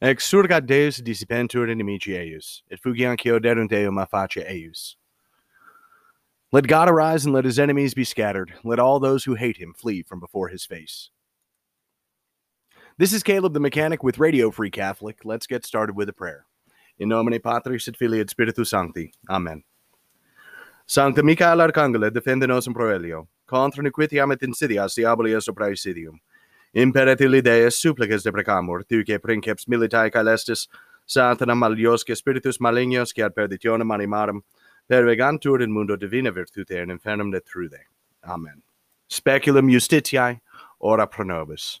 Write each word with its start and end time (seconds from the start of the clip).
Exurgat 0.00 0.66
Deus 0.66 1.00
dissipentur 1.00 1.68
inimici 1.68 2.16
eius, 2.16 2.62
et 2.70 2.80
fugiancio 2.80 3.40
derunt 3.40 3.72
eum 3.72 3.98
a 3.98 4.06
face 4.06 4.44
eius. 4.46 4.94
Let 6.52 6.68
God 6.68 6.88
arise 6.88 7.24
and 7.24 7.34
let 7.34 7.44
his 7.44 7.58
enemies 7.58 7.94
be 7.94 8.04
scattered. 8.04 8.54
Let 8.62 8.78
all 8.78 9.00
those 9.00 9.24
who 9.24 9.34
hate 9.34 9.56
him 9.56 9.74
flee 9.74 10.02
from 10.02 10.20
before 10.20 10.48
his 10.48 10.64
face. 10.64 11.10
This 12.96 13.12
is 13.12 13.22
Caleb 13.22 13.54
the 13.54 13.60
Mechanic 13.60 14.02
with 14.02 14.18
Radio 14.18 14.50
Free 14.50 14.70
Catholic. 14.70 15.24
Let's 15.24 15.46
get 15.46 15.66
started 15.66 15.96
with 15.96 16.08
a 16.08 16.12
prayer. 16.12 16.46
In 16.98 17.08
nomine 17.08 17.40
Patris 17.42 17.88
et 17.88 17.96
Filii 17.96 18.20
et 18.20 18.30
Spiritus 18.30 18.70
Sancti. 18.70 19.12
Amen. 19.28 19.62
Sancta 20.86 21.22
Michael 21.22 21.58
Arcangela, 21.58 22.10
defende 22.10 22.48
nos 22.48 22.66
in 22.66 22.72
proelio, 22.72 23.26
contra 23.46 23.84
nequitiam 23.84 24.32
et 24.32 24.40
insidias 24.40 24.94
diaboli 24.94 25.36
est 25.36 25.48
praesidium. 25.54 26.18
Imperatili 26.78 27.42
Deus 27.42 27.76
supplices 27.76 28.22
deprecamur, 28.22 28.84
tuque 28.86 29.18
princeps 29.18 29.66
militae 29.66 30.10
caelestis, 30.10 30.68
satana 31.04 31.56
maliosque 31.56 32.14
spiritus 32.14 32.60
malignos 32.60 33.12
que 33.12 33.24
ad 33.24 33.34
perditionem 33.34 33.90
animarum, 33.90 34.42
pervegantur 34.88 35.60
in 35.60 35.72
mundo 35.72 35.96
divina 35.96 36.30
virtute 36.30 36.80
in 36.80 36.90
infernum 36.90 37.32
detrude. 37.32 37.80
Amen. 38.22 38.62
Speculum 39.08 39.68
justitiae, 39.68 40.40
ora 40.78 41.08
pro 41.08 41.24
nobis. 41.24 41.80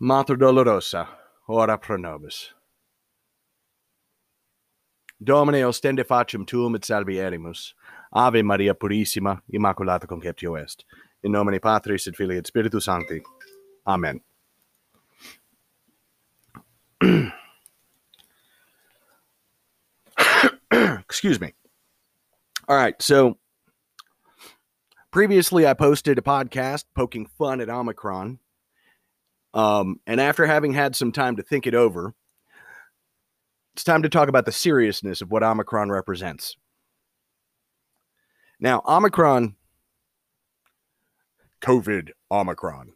Mater 0.00 0.36
dolorosa, 0.36 1.06
ora 1.48 1.76
pro 1.76 1.98
nobis. 1.98 2.54
Domine 5.22 5.62
ostende 5.66 6.04
facem 6.04 6.46
tuum 6.46 6.74
et 6.76 6.84
salvi 6.86 7.18
erimus. 7.18 7.74
Ave 8.14 8.42
Maria 8.42 8.72
purissima, 8.74 9.42
immaculata 9.52 10.06
conceptio 10.06 10.56
est 10.56 10.86
In 11.24 11.32
nomine 11.32 11.60
Patris 11.60 12.06
et 12.08 12.16
Filii 12.16 12.38
et 12.38 12.46
Spiritus 12.46 12.84
Sancti. 12.84 13.22
Amen. 13.86 14.20
Excuse 20.72 21.40
me. 21.40 21.54
All 22.68 22.76
right, 22.76 23.00
so 23.02 23.38
previously 25.10 25.66
I 25.66 25.74
posted 25.74 26.18
a 26.18 26.22
podcast 26.22 26.84
poking 26.94 27.26
fun 27.26 27.60
at 27.60 27.68
Omicron. 27.68 28.38
Um, 29.54 30.00
and 30.06 30.20
after 30.20 30.46
having 30.46 30.72
had 30.72 30.96
some 30.96 31.12
time 31.12 31.36
to 31.36 31.42
think 31.42 31.66
it 31.66 31.74
over, 31.74 32.14
it's 33.74 33.84
time 33.84 34.02
to 34.02 34.08
talk 34.08 34.28
about 34.28 34.46
the 34.46 34.52
seriousness 34.52 35.20
of 35.20 35.30
what 35.30 35.42
Omicron 35.42 35.90
represents. 35.90 36.56
Now, 38.60 38.82
Omicron, 38.86 39.56
COVID 41.62 42.10
Omicron, 42.30 42.92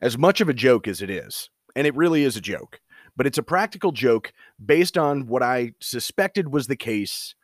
as 0.00 0.18
much 0.18 0.40
of 0.40 0.48
a 0.48 0.54
joke 0.54 0.86
as 0.86 1.00
it 1.00 1.10
is, 1.10 1.48
and 1.74 1.86
it 1.86 1.96
really 1.96 2.24
is 2.24 2.36
a 2.36 2.40
joke, 2.40 2.80
but 3.16 3.26
it's 3.26 3.38
a 3.38 3.42
practical 3.42 3.90
joke 3.90 4.32
based 4.64 4.98
on 4.98 5.26
what 5.26 5.42
I 5.42 5.72
suspected 5.80 6.52
was 6.52 6.66
the 6.66 6.76
case 6.76 7.34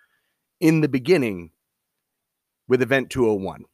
in 0.61 0.81
the 0.81 0.89
beginning 0.89 1.51
with 2.69 2.83
Event 2.83 3.11
201. 3.11 3.64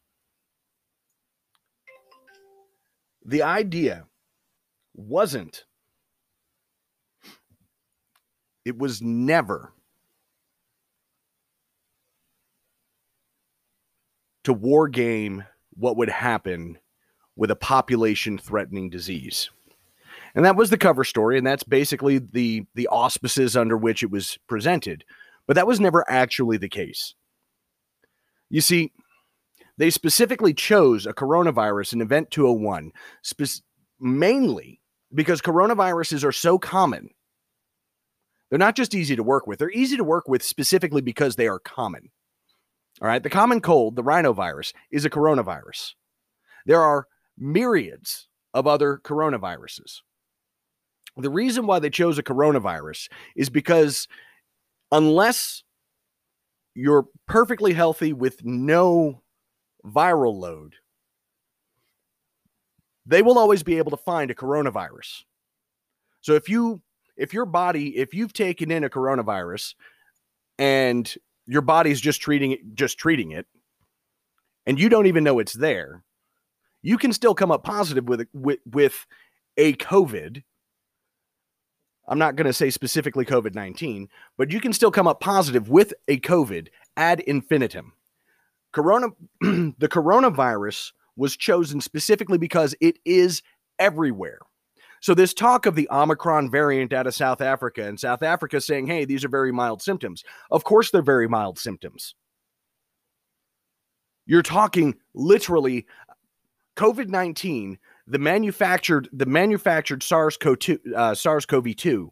The 3.25 3.43
idea 3.43 4.07
wasn't, 4.95 5.65
it 8.65 8.79
was 8.79 9.01
never 9.01 9.73
to 14.45 14.53
war 14.53 14.89
game 14.89 15.45
what 15.77 15.97
would 15.97 16.09
happen 16.09 16.79
with 17.37 17.51
a 17.51 17.57
population 17.57 18.39
threatening 18.39 18.91
disease. 18.91 19.51
And 20.35 20.45
that 20.45 20.57
was 20.57 20.71
the 20.71 20.79
cover 20.79 21.05
story 21.05 21.39
and 21.39 21.47
that's 21.47 21.65
basically 21.65 22.19
the 22.19 22.65
the 22.75 22.89
auspices 22.89 23.57
under 23.57 23.77
which 23.77 24.03
it 24.03 24.11
was 24.11 24.39
presented. 24.49 25.05
But 25.47 25.57
that 25.57 25.67
was 25.67 25.81
never 25.81 26.09
actually 26.09 26.57
the 26.57 26.69
case. 26.69 27.15
You 28.49 28.61
see, 28.61 28.93
they 29.79 29.91
specifically 29.91 30.55
chose 30.55 31.07
a 31.07 31.13
coronavirus 31.13 31.95
in 31.95 32.01
Event 32.01 32.31
201 32.31 32.93
spe- 33.23 33.63
mainly 33.99 34.81
because 35.15 35.41
coronaviruses 35.41 36.25
are 36.25 36.33
so 36.33 36.59
common. 36.59 37.11
They're 38.51 38.59
not 38.59 38.77
just 38.77 38.95
easy 38.95 39.17
to 39.17 39.23
work 39.23 39.47
with, 39.47 39.59
they're 39.59 39.71
easy 39.71 39.97
to 39.97 40.05
work 40.05 40.29
with 40.29 40.43
specifically 40.43 41.01
because 41.01 41.37
they 41.37 41.49
are 41.49 41.59
common. 41.59 42.11
All 43.01 43.09
right, 43.09 43.23
the 43.23 43.31
common 43.31 43.61
cold, 43.61 43.97
the 43.97 44.03
rhinovirus, 44.03 44.73
is 44.91 45.05
a 45.05 45.11
coronavirus. 45.11 45.95
There 46.67 46.81
are 46.81 47.09
myriads 47.39 48.29
of 48.55 48.67
other 48.67 49.01
coronaviruses. 49.03 50.01
The 51.17 51.31
reason 51.31 51.67
why 51.67 51.79
they 51.79 51.91
chose 51.91 52.19
a 52.19 52.23
coronavirus 52.23 53.09
is 53.37 53.51
because 53.51 54.09
unless 54.91 55.63
you're 56.75 57.07
perfectly 57.27 57.73
healthy 57.73 58.13
with 58.13 58.45
no 58.45 59.23
viral 59.85 60.39
load, 60.39 60.77
they 63.05 63.21
will 63.23 63.39
always 63.39 63.63
be 63.63 63.79
able 63.79 63.91
to 63.91 63.97
find 63.97 64.31
a 64.31 64.35
coronavirus. 64.35 65.25
So 66.21 66.35
if 66.35 66.49
you 66.49 66.81
if 67.17 67.35
your 67.35 67.47
body 67.47 67.97
if 67.97 68.15
you've 68.15 68.33
taken 68.33 68.71
in 68.71 68.85
a 68.85 68.91
coronavirus 68.91 69.75
and 70.59 71.13
your 71.47 71.63
body's 71.63 72.01
just 72.01 72.21
treating 72.21 72.53
it 72.53 72.61
just 72.75 72.99
treating 72.99 73.33
it 73.33 73.47
and 74.67 74.79
you 74.79 74.89
don't 74.89 75.07
even 75.07 75.25
know 75.25 75.39
it's 75.39 75.55
there, 75.55 76.05
you 76.83 76.97
can 76.97 77.13
still 77.13 77.35
come 77.35 77.51
up 77.51 77.65
positive 77.65 78.09
with 78.09 78.27
with 78.33 78.61
with 78.67 79.07
a 79.57 79.75
COVID 79.75 80.43
I'm 82.09 82.19
not 82.19 82.37
going 82.37 82.47
to 82.47 82.53
say 82.53 82.71
specifically 82.71 83.25
COVID 83.25 83.55
19, 83.55 84.09
but 84.37 84.51
you 84.51 84.61
can 84.61 84.73
still 84.73 84.91
come 84.91 85.07
up 85.07 85.21
positive 85.21 85.69
with 85.69 85.95
a 86.09 86.19
COVID 86.19 86.69
ad 86.97 87.21
infinitum. 87.21 87.93
Corona, 88.73 89.09
the 89.41 89.89
coronavirus 89.89 90.93
was 91.17 91.37
chosen 91.37 91.81
specifically 91.81 92.39
because 92.39 92.75
it 92.81 92.99
is 93.05 93.43
everywhere. 93.79 94.41
So, 95.03 95.15
this 95.15 95.35
talk 95.35 95.67
of 95.67 95.75
the 95.75 95.89
Omicron 95.91 96.49
variant 96.49 96.93
out 96.93 97.09
of 97.09 97.15
South 97.15 97.41
Africa 97.41 97.83
and 97.83 97.99
South 97.99 98.23
Africa 98.23 98.61
saying, 98.61 98.87
hey, 98.87 99.05
these 99.05 99.25
are 99.25 99.29
very 99.29 99.51
mild 99.51 99.83
symptoms. 99.83 100.23
Of 100.49 100.63
course, 100.63 100.93
they're 100.93 101.03
very 101.03 101.29
mild 101.29 101.59
symptoms. 101.59 102.15
You're 104.27 104.43
talking 104.43 104.95
literally 105.13 105.87
COVID 106.77 107.09
19 107.09 107.79
the 108.07 108.19
manufactured 108.19 109.09
the 109.13 109.27
manufactured 109.27 110.05
SARS-CoV-2 110.05 110.79
uh, 110.95 111.15
SARS-CoV-2 111.17 112.09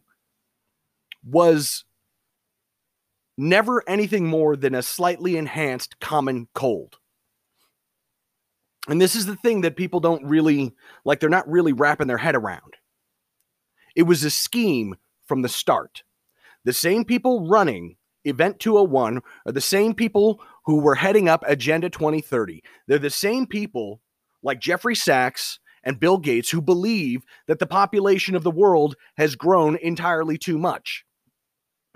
was 1.23 1.85
never 3.37 3.87
anything 3.87 4.27
more 4.27 4.57
than 4.57 4.75
a 4.75 4.83
slightly 4.83 5.37
enhanced 5.37 5.97
common 6.01 6.49
cold. 6.53 6.97
And 8.89 8.99
this 8.99 9.15
is 9.15 9.25
the 9.25 9.35
thing 9.37 9.61
that 9.61 9.77
people 9.77 10.01
don't 10.01 10.25
really 10.25 10.73
like 11.05 11.21
they're 11.21 11.29
not 11.29 11.49
really 11.49 11.71
wrapping 11.71 12.07
their 12.07 12.17
head 12.17 12.35
around. 12.35 12.75
It 13.95 14.03
was 14.03 14.23
a 14.23 14.29
scheme 14.29 14.95
from 15.25 15.41
the 15.41 15.49
start. 15.49 16.03
The 16.63 16.73
same 16.73 17.05
people 17.05 17.47
running 17.47 17.97
Event 18.23 18.59
201 18.59 19.21
are 19.45 19.51
the 19.51 19.61
same 19.61 19.95
people 19.95 20.41
who 20.65 20.79
were 20.79 20.95
heading 20.95 21.27
up 21.27 21.43
Agenda 21.47 21.89
2030. 21.89 22.63
They're 22.87 22.99
the 22.99 23.09
same 23.09 23.47
people 23.47 24.01
like 24.43 24.59
Jeffrey 24.59 24.95
Sachs 24.95 25.59
and 25.83 25.99
Bill 25.99 26.17
Gates 26.19 26.51
who 26.51 26.61
believe 26.61 27.23
that 27.47 27.59
the 27.59 27.65
population 27.65 28.35
of 28.35 28.43
the 28.43 28.51
world 28.51 28.95
has 29.17 29.35
grown 29.35 29.75
entirely 29.77 30.37
too 30.37 30.59
much. 30.59 31.03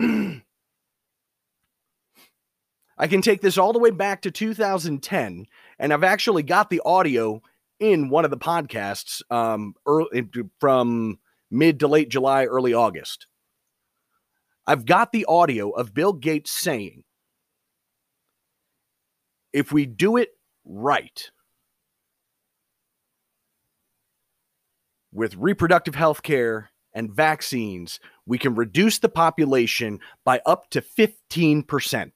I 2.98 3.06
can 3.08 3.20
take 3.20 3.42
this 3.42 3.58
all 3.58 3.72
the 3.72 3.78
way 3.78 3.90
back 3.90 4.22
to 4.22 4.30
2010, 4.30 5.46
and 5.78 5.92
I've 5.92 6.02
actually 6.02 6.42
got 6.42 6.70
the 6.70 6.80
audio 6.84 7.42
in 7.78 8.08
one 8.08 8.24
of 8.24 8.30
the 8.30 8.38
podcasts 8.38 9.20
um, 9.30 9.74
early, 9.86 10.24
from 10.60 11.18
mid 11.50 11.80
to 11.80 11.88
late 11.88 12.08
July, 12.08 12.44
early 12.44 12.74
August. 12.74 13.26
I've 14.66 14.84
got 14.84 15.12
the 15.12 15.24
audio 15.26 15.70
of 15.70 15.94
Bill 15.94 16.12
Gates 16.12 16.50
saying, 16.50 17.04
if 19.52 19.72
we 19.72 19.86
do 19.86 20.16
it 20.16 20.30
right, 20.64 21.30
with 25.12 25.34
reproductive 25.36 25.94
health 25.94 26.22
care 26.22 26.70
and 26.92 27.10
vaccines, 27.10 28.00
we 28.26 28.38
can 28.38 28.54
reduce 28.54 28.98
the 28.98 29.08
population 29.08 29.98
by 30.24 30.40
up 30.44 30.68
to 30.70 30.82
15%. 30.82 32.10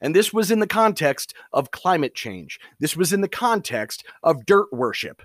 And 0.00 0.16
this 0.16 0.32
was 0.32 0.50
in 0.50 0.58
the 0.58 0.66
context 0.66 1.34
of 1.52 1.70
climate 1.70 2.14
change. 2.14 2.58
This 2.80 2.96
was 2.96 3.12
in 3.12 3.20
the 3.20 3.28
context 3.28 4.04
of 4.24 4.44
dirt 4.44 4.72
worship. 4.72 5.22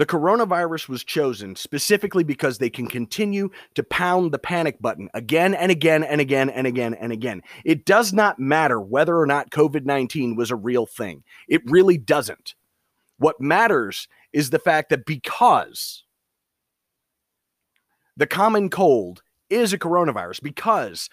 The 0.00 0.06
coronavirus 0.06 0.88
was 0.88 1.04
chosen 1.04 1.54
specifically 1.56 2.24
because 2.24 2.56
they 2.56 2.70
can 2.70 2.86
continue 2.86 3.50
to 3.74 3.82
pound 3.82 4.32
the 4.32 4.38
panic 4.38 4.80
button 4.80 5.10
again 5.12 5.52
and 5.52 5.70
again 5.70 6.02
and 6.02 6.22
again 6.22 6.48
and 6.48 6.66
again 6.66 6.94
and 6.94 7.12
again. 7.12 7.42
It 7.66 7.84
does 7.84 8.10
not 8.10 8.38
matter 8.38 8.80
whether 8.80 9.18
or 9.18 9.26
not 9.26 9.50
COVID 9.50 9.84
19 9.84 10.36
was 10.36 10.50
a 10.50 10.56
real 10.56 10.86
thing, 10.86 11.22
it 11.48 11.60
really 11.66 11.98
doesn't. 11.98 12.54
What 13.18 13.42
matters 13.42 14.08
is 14.32 14.48
the 14.48 14.58
fact 14.58 14.88
that 14.88 15.04
because 15.04 16.04
the 18.16 18.26
common 18.26 18.70
cold 18.70 19.22
is 19.50 19.74
a 19.74 19.78
coronavirus, 19.78 20.42
because 20.42 21.10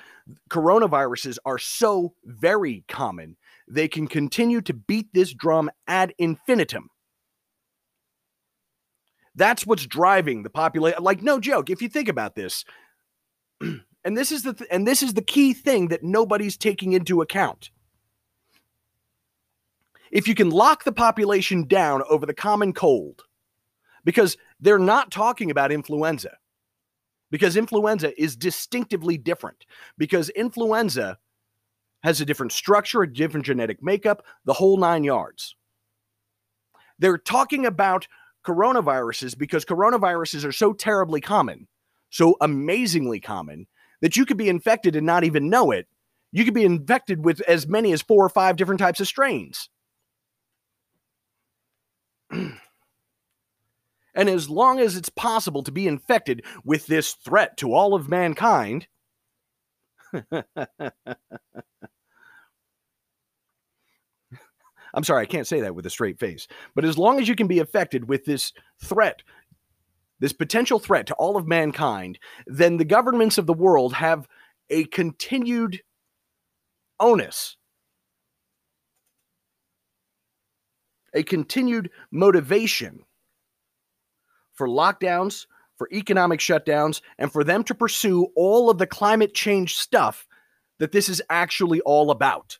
coronaviruses 0.50 1.38
are 1.44 1.60
so 1.60 2.13
very 2.24 2.86
common, 2.88 3.36
they 3.68 3.90
can 3.90 4.07
continue 4.07 4.62
to 4.62 4.74
beat 4.74 5.07
this 5.13 5.33
drum 5.33 5.69
ad 5.90 6.13
infinitum 6.18 6.90
that's 9.38 9.66
what's 9.66 9.86
driving 9.86 10.44
the 10.44 10.50
population. 10.50 11.01
Like 11.04 11.22
no 11.22 11.39
joke, 11.39 11.69
if 11.69 11.81
you 11.81 11.88
think 11.88 12.10
about 12.10 12.36
this, 12.36 12.66
and 13.62 14.18
this 14.18 14.31
is 14.31 14.44
the 14.44 14.54
th- 14.54 14.69
and 14.72 14.86
this 14.86 15.01
is 15.01 15.13
the 15.13 15.22
key 15.22 15.54
thing 15.54 15.88
that 15.89 16.04
nobody's 16.04 16.57
taking 16.57 16.94
into 16.94 17.22
account. 17.22 17.69
If 20.12 20.28
you 20.28 20.36
can 20.36 20.50
lock 20.50 20.84
the 20.84 20.92
population 20.92 21.68
down 21.68 22.01
over 22.10 22.25
the 22.25 22.34
common 22.34 22.74
cold, 22.74 23.24
because 24.04 24.38
they're 24.60 24.80
not 24.80 25.12
talking 25.12 25.51
about 25.51 25.72
influenza, 25.72 26.38
because 27.30 27.57
influenza 27.57 28.19
is 28.19 28.36
distinctively 28.36 29.18
different, 29.18 29.66
because 29.98 30.30
influenza 30.30 31.19
has 32.04 32.22
a 32.22 32.25
different 32.25 32.54
structure, 32.54 33.04
a 33.04 33.13
different 33.13 33.45
genetic 33.45 33.83
makeup, 33.83 34.24
the 34.45 34.54
whole 34.54 34.78
nine 34.78 35.04
yards. 35.04 35.56
They're 37.00 37.18
talking 37.18 37.66
about 37.66 38.07
coronaviruses 38.48 39.38
because 39.38 39.66
coronaviruses 39.66 40.46
are 40.46 40.54
so 40.54 40.72
terribly 40.72 41.20
common, 41.20 41.68
so 42.10 42.38
amazingly 42.40 43.20
common, 43.20 43.68
that 44.02 44.16
you 44.16 44.26
could 44.26 44.38
be 44.38 44.48
infected 44.48 44.96
and 44.96 45.06
not 45.06 45.26
even 45.26 45.50
know 45.50 45.72
it. 45.72 45.86
You 46.32 46.46
could 46.46 46.54
be 46.54 46.64
infected 46.64 47.26
with 47.26 47.42
as 47.42 47.68
many 47.68 47.92
as 47.92 48.02
four 48.02 48.24
or 48.24 48.30
five 48.30 48.56
different 48.56 48.80
types 48.80 49.02
of 49.02 49.08
strains. 49.08 49.70
and 52.32 52.58
as 54.16 54.50
long 54.50 54.80
as 54.80 54.96
it's 54.96 55.10
possible 55.10 55.64
to 55.64 55.72
be 55.72 55.86
infected 55.86 56.46
with 56.64 56.88
this 56.88 57.14
threat 57.14 57.58
to 57.58 57.74
all 57.74 57.94
of 57.94 58.08
mankind, 58.08 58.88
I'm 64.94 65.04
sorry, 65.04 65.24
I 65.24 65.28
can't 65.28 65.48
say 65.48 65.62
that 65.62 65.75
with 65.75 65.86
a 65.86 65.89
straight 65.89 66.19
face. 66.19 66.48
But 66.75 66.86
as 66.86 66.98
long 66.98 67.19
as 67.19 67.28
you 67.28 67.36
can 67.36 67.48
be 67.48 67.60
affected 67.60 68.07
with 68.07 68.25
this 68.25 68.54
threat, 68.84 69.22
this 70.19 70.34
potential 70.34 70.80
threat 70.80 71.07
to 71.07 71.13
all 71.16 71.38
of 71.38 71.48
mankind, 71.48 72.19
then 72.45 72.78
the 72.78 72.86
governments 72.86 73.38
of 73.38 73.45
the 73.45 73.54
world 73.54 73.94
have 73.94 74.28
a 74.69 74.86
continued 74.86 75.81
onus, 77.00 77.57
a 81.13 81.24
continued 81.24 81.90
motivation 82.12 83.01
for 84.54 84.68
lockdowns, 84.68 85.45
for 85.78 85.88
economic 85.92 86.40
shutdowns, 86.40 87.01
and 87.19 87.31
for 87.31 87.44
them 87.44 87.63
to 87.63 87.75
pursue 87.75 88.28
all 88.36 88.69
of 88.69 88.80
the 88.80 88.88
climate 88.88 89.36
change 89.36 89.75
stuff 89.75 90.28
that 90.80 90.92
this 90.92 91.07
is 91.07 91.22
actually 91.30 91.81
all 91.81 92.10
about. 92.10 92.57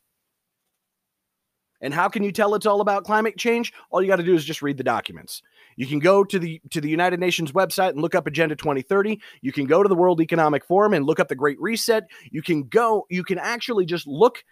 And 1.80 1.94
how 1.94 2.08
can 2.08 2.22
you 2.22 2.32
tell 2.32 2.54
it's 2.54 2.66
all 2.66 2.80
about 2.80 3.04
climate 3.04 3.36
change? 3.36 3.72
All 3.90 4.02
you 4.02 4.08
got 4.08 4.16
to 4.16 4.24
do 4.24 4.34
is 4.34 4.44
just 4.44 4.62
read 4.62 4.76
the 4.76 4.84
documents. 4.84 5.42
You 5.76 5.86
can 5.86 6.00
go 6.00 6.24
to 6.24 6.38
the 6.38 6.60
to 6.70 6.80
the 6.80 6.88
United 6.88 7.20
Nations 7.20 7.52
website 7.52 7.90
and 7.90 8.00
look 8.00 8.14
up 8.16 8.26
Agenda 8.26 8.56
2030. 8.56 9.20
You 9.42 9.52
can 9.52 9.66
go 9.66 9.82
to 9.82 9.88
the 9.88 9.94
World 9.94 10.20
Economic 10.20 10.64
Forum 10.64 10.92
and 10.92 11.06
look 11.06 11.20
up 11.20 11.28
the 11.28 11.36
Great 11.36 11.60
Reset. 11.60 12.04
You 12.30 12.42
can 12.42 12.64
go 12.64 13.06
you 13.10 13.22
can 13.22 13.38
actually 13.38 13.86
just 13.86 14.06
look 14.06 14.42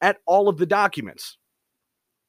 at 0.00 0.18
all 0.26 0.48
of 0.48 0.58
the 0.58 0.66
documents. 0.66 1.38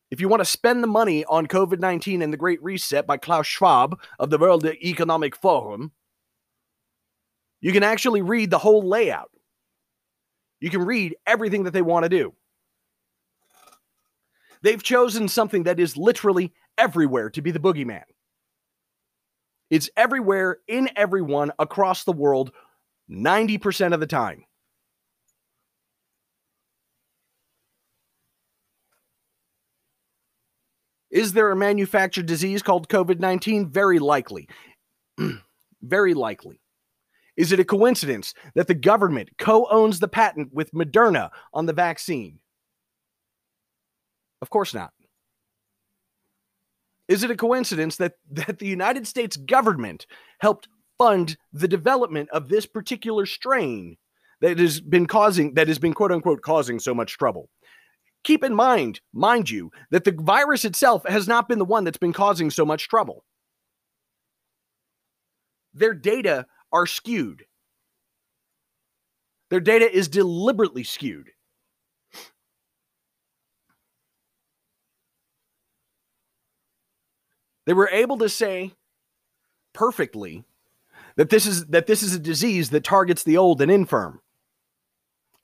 If 0.09 0.21
you 0.21 0.29
want 0.29 0.41
to 0.41 0.45
spend 0.45 0.81
the 0.81 0.87
money 0.87 1.25
on 1.25 1.47
COVID-19 1.47 2.23
and 2.23 2.31
the 2.31 2.37
Great 2.37 2.63
Reset 2.63 3.05
by 3.05 3.17
Klaus 3.17 3.45
Schwab 3.45 3.99
of 4.19 4.29
the 4.29 4.37
World 4.37 4.65
Economic 4.65 5.35
Forum, 5.35 5.91
you 7.59 7.73
can 7.73 7.83
actually 7.83 8.21
read 8.21 8.49
the 8.49 8.57
whole 8.57 8.87
layout. 8.87 9.31
You 10.61 10.69
can 10.69 10.85
read 10.85 11.15
everything 11.25 11.63
that 11.63 11.71
they 11.71 11.81
want 11.81 12.03
to 12.03 12.09
do. 12.09 12.33
They've 14.67 14.83
chosen 14.83 15.29
something 15.29 15.63
that 15.63 15.79
is 15.79 15.95
literally 15.95 16.51
everywhere 16.77 17.29
to 17.29 17.41
be 17.41 17.51
the 17.51 17.59
boogeyman. 17.59 18.03
It's 19.69 19.89
everywhere 19.95 20.57
in 20.67 20.89
everyone 20.97 21.53
across 21.57 22.03
the 22.03 22.11
world 22.11 22.51
90% 23.09 23.93
of 23.93 24.01
the 24.01 24.07
time. 24.07 24.43
Is 31.11 31.31
there 31.31 31.49
a 31.49 31.55
manufactured 31.55 32.25
disease 32.25 32.61
called 32.61 32.89
COVID 32.89 33.21
19? 33.21 33.69
Very 33.69 33.99
likely. 33.99 34.49
Very 35.81 36.13
likely. 36.13 36.59
Is 37.37 37.53
it 37.53 37.61
a 37.61 37.63
coincidence 37.63 38.33
that 38.55 38.67
the 38.67 38.73
government 38.73 39.29
co 39.37 39.65
owns 39.71 40.01
the 40.01 40.09
patent 40.09 40.53
with 40.53 40.73
Moderna 40.73 41.29
on 41.53 41.67
the 41.67 41.73
vaccine? 41.73 42.41
Of 44.41 44.49
course 44.49 44.73
not. 44.73 44.91
Is 47.07 47.23
it 47.23 47.31
a 47.31 47.35
coincidence 47.35 47.95
that, 47.97 48.13
that 48.31 48.59
the 48.59 48.67
United 48.67 49.07
States 49.07 49.37
government 49.37 50.05
helped 50.39 50.67
fund 50.97 51.37
the 51.53 51.67
development 51.67 52.29
of 52.31 52.49
this 52.49 52.65
particular 52.65 53.25
strain 53.25 53.97
that 54.41 54.59
has 54.59 54.79
been 54.79 55.07
causing, 55.07 55.53
that 55.55 55.67
has 55.67 55.79
been 55.79 55.93
quote 55.93 56.11
unquote 56.11 56.41
causing 56.41 56.79
so 56.79 56.93
much 56.93 57.17
trouble? 57.17 57.49
Keep 58.23 58.43
in 58.43 58.53
mind, 58.53 58.99
mind 59.13 59.49
you, 59.49 59.71
that 59.91 60.03
the 60.03 60.11
virus 60.11 60.65
itself 60.65 61.03
has 61.07 61.27
not 61.27 61.47
been 61.47 61.59
the 61.59 61.65
one 61.65 61.83
that's 61.83 61.97
been 61.97 62.13
causing 62.13 62.49
so 62.49 62.65
much 62.65 62.89
trouble. 62.89 63.23
Their 65.73 65.93
data 65.93 66.45
are 66.73 66.85
skewed. 66.85 67.45
Their 69.49 69.59
data 69.61 69.89
is 69.89 70.07
deliberately 70.09 70.83
skewed. 70.83 71.29
They 77.67 77.73
were 77.73 77.89
able 77.89 78.17
to 78.19 78.29
say 78.29 78.71
perfectly 79.73 80.45
that 81.17 81.29
this 81.29 81.45
is 81.45 81.65
that 81.65 81.85
this 81.85 82.01
is 82.01 82.15
a 82.15 82.19
disease 82.19 82.69
that 82.69 82.85
targets 82.85 83.23
the 83.23 83.37
old 83.37 83.61
and 83.61 83.69
infirm. 83.69 84.21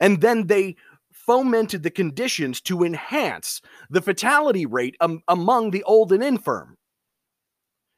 And 0.00 0.22
then 0.22 0.46
they 0.46 0.76
fomented 1.12 1.82
the 1.82 1.90
conditions 1.90 2.62
to 2.62 2.82
enhance 2.82 3.60
the 3.90 4.00
fatality 4.00 4.64
rate 4.64 4.96
um, 5.00 5.20
among 5.28 5.70
the 5.70 5.82
old 5.84 6.12
and 6.12 6.24
infirm. 6.24 6.76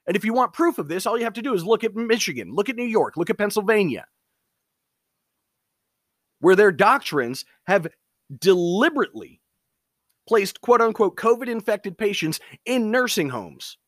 And 0.08 0.16
if 0.16 0.24
you 0.24 0.34
want 0.34 0.52
proof 0.52 0.78
of 0.78 0.88
this, 0.88 1.06
all 1.06 1.16
you 1.16 1.24
have 1.24 1.32
to 1.34 1.42
do 1.42 1.54
is 1.54 1.64
look 1.64 1.84
at 1.84 1.94
Michigan, 1.94 2.52
look 2.52 2.68
at 2.68 2.76
New 2.76 2.84
York, 2.84 3.16
look 3.16 3.30
at 3.30 3.38
Pennsylvania, 3.38 4.06
where 6.40 6.56
their 6.56 6.72
doctrines 6.72 7.44
have 7.68 7.86
deliberately 8.36 9.40
placed 10.28 10.60
quote 10.60 10.80
unquote 10.80 11.16
COVID 11.16 11.48
infected 11.48 11.96
patients 11.96 12.40
in 12.64 12.90
nursing 12.90 13.28
homes 13.28 13.78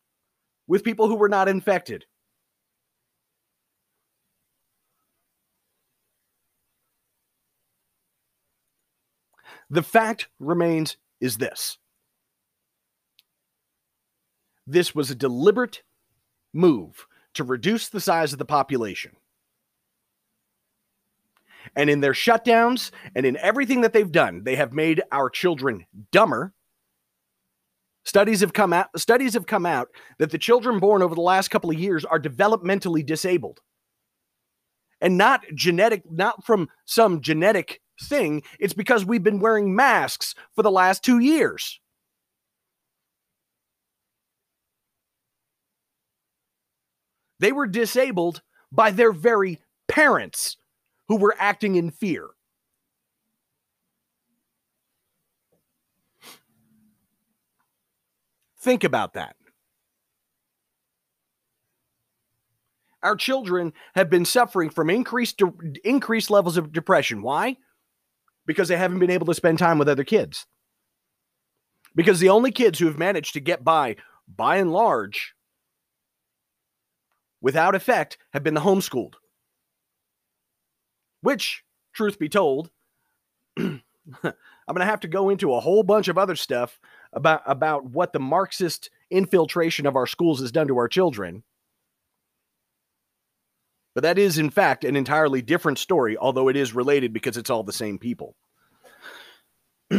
with 0.68 0.84
people 0.84 1.08
who 1.08 1.16
were 1.16 1.28
not 1.28 1.48
infected. 1.48 2.04
The 9.70 9.82
fact 9.82 10.28
remains 10.38 10.96
is 11.20 11.38
this 11.38 11.78
this 14.66 14.94
was 14.94 15.10
a 15.10 15.14
deliberate 15.14 15.82
move 16.52 17.06
to 17.34 17.42
reduce 17.42 17.88
the 17.88 18.00
size 18.00 18.32
of 18.32 18.38
the 18.38 18.44
population. 18.44 19.12
And 21.74 21.90
in 21.90 22.00
their 22.00 22.12
shutdowns 22.12 22.90
and 23.14 23.26
in 23.26 23.36
everything 23.38 23.80
that 23.80 23.92
they've 23.92 24.10
done, 24.10 24.44
they 24.44 24.56
have 24.56 24.72
made 24.72 25.02
our 25.10 25.28
children 25.28 25.86
dumber 26.12 26.54
Studies 28.08 28.40
have 28.40 28.54
come 28.54 28.72
out 28.72 28.88
studies 28.96 29.34
have 29.34 29.44
come 29.44 29.66
out 29.66 29.88
that 30.18 30.30
the 30.30 30.38
children 30.38 30.78
born 30.78 31.02
over 31.02 31.14
the 31.14 31.20
last 31.20 31.48
couple 31.48 31.68
of 31.68 31.78
years 31.78 32.06
are 32.06 32.18
developmentally 32.18 33.04
disabled. 33.04 33.60
And 34.98 35.18
not 35.18 35.44
genetic 35.54 36.10
not 36.10 36.42
from 36.42 36.70
some 36.86 37.20
genetic 37.20 37.82
thing, 38.02 38.44
it's 38.58 38.72
because 38.72 39.04
we've 39.04 39.22
been 39.22 39.40
wearing 39.40 39.76
masks 39.76 40.34
for 40.54 40.62
the 40.62 40.70
last 40.70 41.04
2 41.04 41.18
years. 41.18 41.80
They 47.40 47.52
were 47.52 47.66
disabled 47.66 48.40
by 48.72 48.90
their 48.90 49.12
very 49.12 49.58
parents 49.86 50.56
who 51.08 51.18
were 51.18 51.34
acting 51.38 51.74
in 51.74 51.90
fear. 51.90 52.28
Think 58.60 58.84
about 58.84 59.14
that. 59.14 59.36
Our 63.02 63.14
children 63.14 63.72
have 63.94 64.10
been 64.10 64.24
suffering 64.24 64.70
from 64.70 64.90
increased 64.90 65.38
de- 65.38 65.52
increased 65.84 66.30
levels 66.30 66.56
of 66.56 66.72
depression. 66.72 67.22
Why? 67.22 67.56
Because 68.44 68.68
they 68.68 68.76
haven't 68.76 68.98
been 68.98 69.10
able 69.10 69.26
to 69.26 69.34
spend 69.34 69.58
time 69.58 69.78
with 69.78 69.88
other 69.88 70.04
kids. 70.04 70.46
Because 71.94 72.18
the 72.18 72.30
only 72.30 72.50
kids 72.50 72.78
who 72.78 72.86
have 72.86 72.98
managed 72.98 73.34
to 73.34 73.40
get 73.40 73.62
by, 73.62 73.96
by 74.26 74.56
and 74.56 74.72
large, 74.72 75.34
without 77.40 77.76
effect, 77.76 78.18
have 78.32 78.42
been 78.42 78.54
the 78.54 78.60
homeschooled. 78.60 79.14
Which, 81.20 81.62
truth 81.92 82.18
be 82.18 82.28
told, 82.28 82.70
I'm 83.56 83.82
going 84.22 84.80
to 84.80 84.84
have 84.84 85.00
to 85.00 85.08
go 85.08 85.28
into 85.28 85.54
a 85.54 85.60
whole 85.60 85.82
bunch 85.84 86.08
of 86.08 86.18
other 86.18 86.36
stuff 86.36 86.80
about 87.12 87.42
about 87.46 87.84
what 87.84 88.12
the 88.12 88.20
Marxist 88.20 88.90
infiltration 89.10 89.86
of 89.86 89.96
our 89.96 90.06
schools 90.06 90.40
has 90.40 90.52
done 90.52 90.68
to 90.68 90.76
our 90.76 90.88
children. 90.88 91.42
But 93.94 94.02
that 94.02 94.18
is, 94.18 94.38
in 94.38 94.50
fact, 94.50 94.84
an 94.84 94.94
entirely 94.94 95.42
different 95.42 95.78
story, 95.78 96.16
although 96.16 96.48
it 96.48 96.56
is 96.56 96.74
related 96.74 97.12
because 97.12 97.36
it's 97.36 97.50
all 97.50 97.64
the 97.64 97.72
same 97.72 97.98
people. 97.98 98.36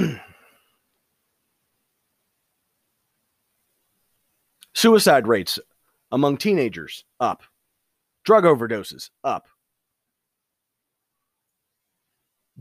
Suicide 4.73 5.27
rates 5.27 5.59
among 6.11 6.37
teenagers 6.37 7.03
up. 7.19 7.43
Drug 8.23 8.45
overdoses 8.45 9.09
up. 9.23 9.47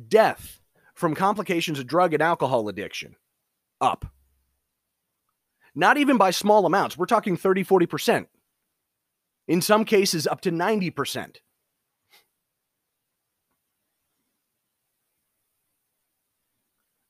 Death 0.08 0.60
from 0.94 1.14
complications 1.14 1.78
of 1.78 1.86
drug 1.86 2.14
and 2.14 2.22
alcohol 2.22 2.68
addiction 2.68 3.14
up. 3.80 4.04
Not 5.78 5.96
even 5.96 6.16
by 6.16 6.32
small 6.32 6.66
amounts. 6.66 6.98
We're 6.98 7.06
talking 7.06 7.36
30, 7.36 7.62
40%. 7.62 8.26
In 9.46 9.62
some 9.62 9.84
cases, 9.84 10.26
up 10.26 10.40
to 10.40 10.50
90%. 10.50 11.36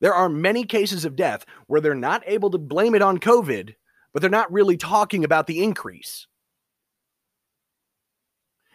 There 0.02 0.12
are 0.12 0.28
many 0.28 0.64
cases 0.64 1.06
of 1.06 1.16
death 1.16 1.46
where 1.66 1.80
they're 1.80 1.94
not 1.94 2.22
able 2.26 2.50
to 2.50 2.58
blame 2.58 2.94
it 2.94 3.00
on 3.00 3.16
COVID, 3.16 3.74
but 4.12 4.20
they're 4.20 4.30
not 4.30 4.52
really 4.52 4.76
talking 4.76 5.24
about 5.24 5.46
the 5.46 5.64
increase. 5.64 6.26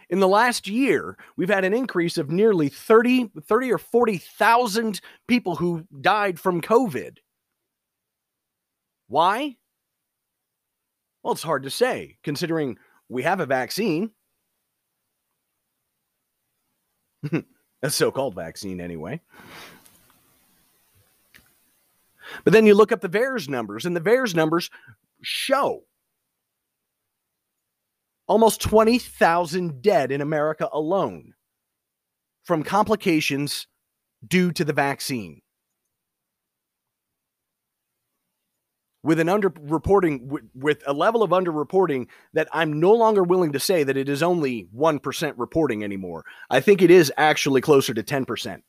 In 0.10 0.20
the 0.20 0.28
last 0.28 0.68
year, 0.68 1.20
we've 1.38 1.50
had 1.50 1.66
an 1.66 1.74
increase 1.76 2.18
of 2.18 2.32
nearly 2.32 2.68
30, 2.68 3.30
30 3.46 3.72
or 3.72 3.78
40,000 3.78 5.02
people 5.28 5.58
who 5.58 5.86
died 6.02 6.40
from 6.40 6.62
COVID. 6.62 7.18
Why? 9.08 9.58
Well, 11.24 11.34
it's 11.34 11.44
hard 11.44 11.64
to 11.64 11.70
say 11.70 12.18
considering 12.22 12.78
we 13.10 13.24
have 13.24 13.40
a 13.40 13.46
vaccine. 13.46 14.12
a 17.82 17.90
so 17.90 18.12
called 18.12 18.36
vaccine, 18.36 18.82
anyway. 18.82 19.22
But 22.44 22.54
then 22.54 22.66
you 22.66 22.74
look 22.74 22.92
up 22.92 23.02
the 23.02 23.10
VAERS 23.10 23.48
numbers, 23.48 23.86
and 23.86 23.96
the 23.96 24.02
VAERS 24.02 24.36
numbers 24.36 24.70
show 25.22 25.84
almost 28.28 28.62
20,000 28.62 29.82
dead 29.82 30.12
in 30.12 30.22
America 30.22 30.68
alone 30.72 31.34
from 32.44 32.64
complications 32.64 33.68
due 34.26 34.52
to 34.52 34.66
the 34.66 34.74
vaccine. 34.74 35.43
With 39.04 39.20
an 39.20 39.28
underreporting 39.28 40.40
with 40.56 40.82
a 40.88 40.94
level 40.94 41.24
of 41.24 41.32
underreporting 41.32 42.08
that 42.34 42.48
I'm 42.54 42.80
no 42.80 42.94
longer 42.94 43.24
willing 43.24 43.52
to 43.52 43.60
say 43.60 43.84
that 43.84 43.98
it 43.98 44.08
is 44.08 44.24
only 44.24 44.68
1% 44.76 45.34
reporting 45.38 45.84
anymore. 45.84 46.24
I 46.50 46.62
think 46.62 46.82
it 46.82 46.90
is 46.90 47.12
actually 47.18 47.62
closer 47.62 47.94
to 47.94 48.02
10%. 48.02 48.62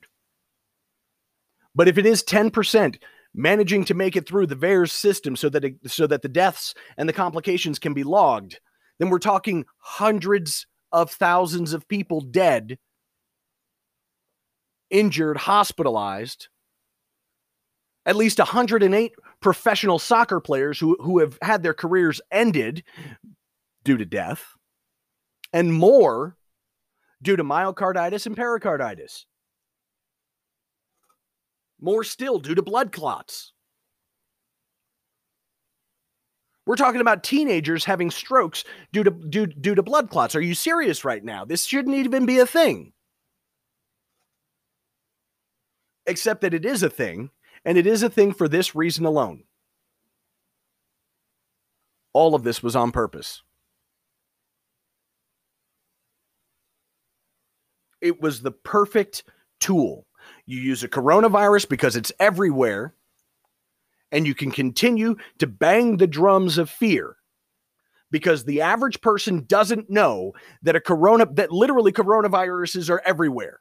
But 1.75 1.89
if 1.89 1.99
it 1.99 2.07
is 2.07 2.23
10% 2.25 2.97
managing 3.33 3.85
to 3.85 3.95
make 3.95 4.17
it 4.17 4.29
through 4.29 4.47
the 4.47 4.57
VAERS 4.57 4.91
system 4.91 5.37
so 5.37 5.49
that 5.49 5.65
it, 5.65 5.75
so 5.87 6.07
that 6.07 6.23
the 6.23 6.29
deaths 6.29 6.75
and 6.97 7.09
the 7.09 7.13
complications 7.13 7.79
can 7.79 7.95
be 7.95 8.05
logged, 8.05 8.61
then 8.99 9.11
we're 9.11 9.19
talking 9.19 9.65
hundreds 9.79 10.67
of 10.93 11.11
thousands 11.11 11.73
of 11.73 11.89
people 11.89 12.21
dead, 12.21 12.79
injured, 14.91 15.37
hospitalized. 15.37 16.49
At 18.07 18.17
least 18.17 18.39
108 18.39 19.15
professional 19.45 19.99
soccer 19.99 20.41
players 20.41 20.81
who, 20.81 20.97
who 21.03 21.19
have 21.19 21.37
had 21.43 21.63
their 21.63 21.75
careers 21.75 22.19
ended 22.33 22.83
due 23.85 23.99
to 23.99 24.07
death, 24.07 24.43
and 25.53 25.71
more 25.71 26.39
due 27.21 27.37
to 27.37 27.45
myocarditis 27.45 28.25
and 28.25 28.37
pericarditis. 28.37 29.27
More 31.79 32.05
still 32.05 32.39
due 32.39 32.55
to 32.55 32.63
blood 32.63 32.91
clots. 32.91 33.53
We're 36.65 36.77
talking 36.77 37.03
about 37.03 37.23
teenagers 37.23 37.85
having 37.85 38.11
strokes 38.11 38.65
due 38.95 39.05
to 39.05 39.11
due, 39.11 39.47
due 39.47 39.75
to 39.75 39.83
blood 39.83 40.09
clots. 40.09 40.35
Are 40.35 40.41
you 40.41 40.55
serious 40.55 41.05
right 41.05 41.23
now? 41.23 41.45
This 41.45 41.67
shouldn't 41.67 41.95
even 41.95 42.25
be 42.25 42.39
a 42.39 42.47
thing. 42.47 42.95
Except 46.07 46.41
that 46.41 46.55
it 46.55 46.65
is 46.65 46.83
a 46.83 46.89
thing 46.89 47.29
and 47.65 47.79
it 47.79 47.87
is 47.87 48.03
a 48.03 48.11
thing 48.11 48.33
for 48.33 48.49
this 48.49 48.75
reason 48.75 49.05
alone. 49.05 49.45
All 52.13 52.35
of 52.35 52.45
this 52.45 52.63
was 52.63 52.77
on 52.77 52.93
purpose. 52.93 53.43
It 58.01 58.21
was 58.21 58.43
the 58.43 58.53
perfect 58.53 59.25
tool. 59.61 60.07
You 60.47 60.61
use 60.61 60.85
a 60.85 60.89
coronavirus 60.89 61.69
because 61.69 61.97
it's 61.97 62.13
everywhere, 62.21 62.95
and 64.13 64.27
you 64.27 64.35
can 64.35 64.51
continue 64.51 65.17
to 65.39 65.47
bang 65.47 65.97
the 65.97 66.07
drums 66.07 66.59
of 66.59 66.71
fear 66.71 67.17
because 68.11 68.45
the 68.45 68.61
average 68.61 69.01
person 69.01 69.45
doesn't 69.47 69.91
know 69.91 70.33
that 70.63 70.77
a 70.77 70.81
corona 70.81 71.27
that 71.33 71.51
literally 71.51 71.93
coronaviruses 71.93 72.89
are 72.91 73.03
everywhere. 73.05 73.61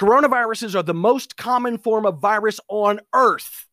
Coronaviruses 0.00 0.74
are 0.74 0.82
the 0.82 0.94
most 0.94 1.36
common 1.36 1.76
form 1.76 2.06
of 2.06 2.20
virus 2.20 2.58
on 2.68 3.00
earth. 3.12 3.66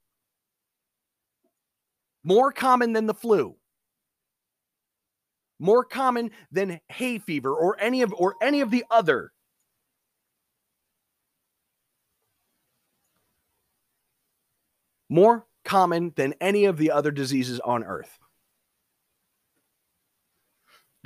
More 2.22 2.52
common 2.52 2.92
than 2.92 3.06
the 3.06 3.14
flu. 3.14 3.56
More 5.58 5.86
common 5.86 6.32
than 6.52 6.82
hay 6.90 7.20
fever 7.20 7.54
or 7.54 7.80
any 7.80 8.02
of 8.02 8.14
or 8.14 8.36
any 8.42 8.60
of 8.60 8.72
the 8.72 8.84
other 8.92 9.32
more 15.10 15.46
common 15.64 16.12
than 16.16 16.34
any 16.42 16.66
of 16.66 16.78
the 16.78 16.92
other 16.92 17.12
diseases 17.12 17.60
on 17.62 17.84
earth. 17.84 18.20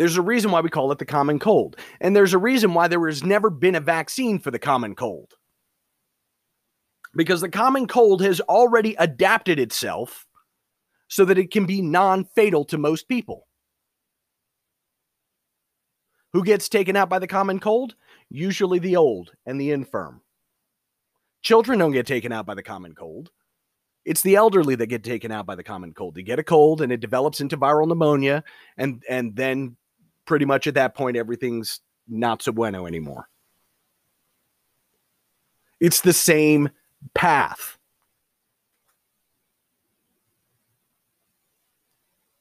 There's 0.01 0.17
a 0.17 0.21
reason 0.23 0.49
why 0.49 0.61
we 0.61 0.71
call 0.71 0.91
it 0.91 0.97
the 0.97 1.05
common 1.05 1.37
cold. 1.37 1.75
And 1.99 2.15
there's 2.15 2.33
a 2.33 2.39
reason 2.39 2.73
why 2.73 2.87
there 2.87 3.05
has 3.05 3.23
never 3.23 3.51
been 3.51 3.75
a 3.75 3.79
vaccine 3.79 4.39
for 4.39 4.49
the 4.49 4.57
common 4.57 4.95
cold. 4.95 5.35
Because 7.15 7.39
the 7.39 7.49
common 7.49 7.85
cold 7.85 8.19
has 8.23 8.41
already 8.41 8.95
adapted 8.97 9.59
itself 9.59 10.25
so 11.07 11.23
that 11.25 11.37
it 11.37 11.51
can 11.51 11.67
be 11.67 11.83
non 11.83 12.25
fatal 12.25 12.65
to 12.65 12.79
most 12.79 13.07
people. 13.07 13.45
Who 16.33 16.43
gets 16.43 16.67
taken 16.67 16.95
out 16.95 17.07
by 17.07 17.19
the 17.19 17.27
common 17.27 17.59
cold? 17.59 17.93
Usually 18.27 18.79
the 18.79 18.95
old 18.95 19.29
and 19.45 19.61
the 19.61 19.69
infirm. 19.69 20.21
Children 21.43 21.77
don't 21.77 21.91
get 21.91 22.07
taken 22.07 22.31
out 22.31 22.47
by 22.47 22.55
the 22.55 22.63
common 22.63 22.95
cold. 22.95 23.29
It's 24.03 24.23
the 24.23 24.35
elderly 24.35 24.73
that 24.73 24.87
get 24.87 25.03
taken 25.03 25.31
out 25.31 25.45
by 25.45 25.53
the 25.53 25.63
common 25.63 25.93
cold. 25.93 26.15
They 26.15 26.23
get 26.23 26.39
a 26.39 26.43
cold 26.43 26.81
and 26.81 26.91
it 26.91 27.01
develops 27.01 27.39
into 27.39 27.55
viral 27.55 27.87
pneumonia, 27.87 28.43
and 28.77 29.03
and 29.07 29.35
then 29.35 29.77
pretty 30.31 30.45
much 30.45 30.65
at 30.65 30.75
that 30.75 30.95
point, 30.95 31.17
everything's 31.17 31.81
not 32.07 32.41
so 32.41 32.53
bueno 32.53 32.85
anymore. 32.85 33.27
It's 35.81 35.99
the 35.99 36.13
same 36.13 36.69
path. 37.13 37.77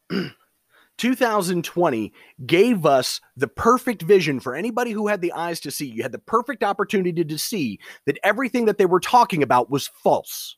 Two 0.99 1.16
thousand 1.16 1.64
twenty 1.64 2.12
gave 2.47 2.87
us 2.87 3.20
the 3.37 3.49
perfect 3.49 4.02
vision 4.02 4.38
for 4.38 4.54
anybody 4.54 4.92
who 4.92 5.09
had 5.09 5.20
the 5.20 5.32
eyes 5.32 5.59
to 5.59 5.73
see. 5.73 5.87
You 5.87 6.04
had 6.04 6.12
the 6.12 6.20
perfect 6.20 6.62
opportunity 6.62 7.25
to 7.25 7.38
see 7.38 7.80
that 8.06 8.20
everything 8.23 8.66
that 8.66 8.78
they 8.78 8.87
were 8.87 9.00
talking 9.00 9.42
about 9.42 9.68
was 9.68 9.90
false. 10.00 10.54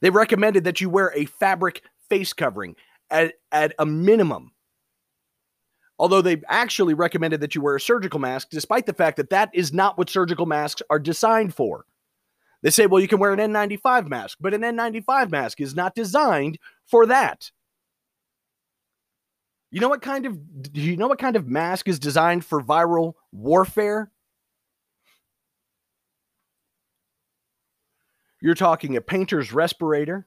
They 0.00 0.10
recommended 0.10 0.64
that 0.64 0.80
you 0.80 0.90
wear 0.90 1.12
a 1.14 1.26
fabric 1.26 1.82
face 2.08 2.32
covering 2.32 2.76
at, 3.10 3.34
at 3.52 3.74
a 3.78 3.86
minimum. 3.86 4.52
Although 5.98 6.22
they 6.22 6.40
actually 6.48 6.94
recommended 6.94 7.42
that 7.42 7.54
you 7.54 7.60
wear 7.60 7.76
a 7.76 7.80
surgical 7.80 8.20
mask, 8.20 8.48
despite 8.50 8.86
the 8.86 8.94
fact 8.94 9.18
that 9.18 9.30
that 9.30 9.50
is 9.52 9.72
not 9.72 9.98
what 9.98 10.08
surgical 10.08 10.46
masks 10.46 10.82
are 10.88 10.98
designed 10.98 11.54
for. 11.54 11.84
They 12.62 12.70
say, 12.70 12.86
well, 12.86 13.00
you 13.00 13.08
can 13.08 13.18
wear 13.18 13.32
an 13.32 13.38
N95 13.38 14.08
mask, 14.08 14.38
but 14.40 14.54
an 14.54 14.62
N95 14.62 15.30
mask 15.30 15.60
is 15.60 15.74
not 15.74 15.94
designed 15.94 16.58
for 16.86 17.06
that. 17.06 17.50
You 19.70 19.80
know 19.80 19.88
what 19.88 20.02
kind 20.02 20.26
of 20.26 20.36
you 20.72 20.96
know 20.96 21.06
what 21.06 21.20
kind 21.20 21.36
of 21.36 21.46
mask 21.46 21.86
is 21.86 22.00
designed 22.00 22.44
for 22.44 22.60
viral 22.60 23.14
warfare? 23.30 24.10
You're 28.40 28.54
talking 28.54 28.96
a 28.96 29.00
painter's 29.00 29.52
respirator, 29.52 30.26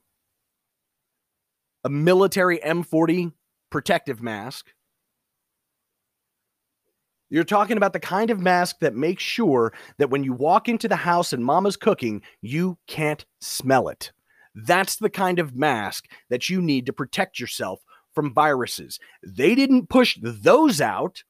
a 1.84 1.89
military 1.89 2.60
M40 2.60 3.34
protective 3.70 4.22
mask. 4.22 4.67
You're 7.29 7.43
talking 7.43 7.77
about 7.77 7.93
the 7.93 8.00
kind 8.00 8.29
of 8.29 8.39
mask 8.39 8.77
that 8.82 8.93
makes 8.93 9.24
sure 9.24 9.74
that 9.98 10.12
when 10.12 10.24
you 10.24 10.34
walk 10.34 10.70
into 10.70 10.88
the 10.88 10.96
house 10.96 11.34
and 11.34 11.43
mama's 11.43 11.75
cooking, 11.75 12.22
you 12.41 12.77
can't 12.88 13.25
smell 13.41 13.88
it. 13.88 14.12
That's 14.53 14.98
the 14.98 15.10
kind 15.10 15.39
of 15.39 15.55
mask 15.55 16.05
that 16.29 16.48
you 16.48 16.62
need 16.62 16.86
to 16.86 16.93
protect 16.93 17.39
yourself 17.39 17.82
from 18.13 18.36
viruses. 18.36 19.00
They 19.24 19.55
didn't 19.55 19.89
push 19.89 20.20
those 20.22 20.79
out. 20.79 21.24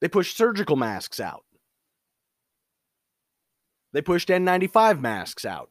They 0.00 0.08
pushed 0.08 0.36
surgical 0.36 0.76
masks 0.76 1.20
out. 1.20 1.44
They 3.92 4.02
pushed 4.02 4.28
N95 4.28 5.00
masks 5.00 5.44
out. 5.44 5.70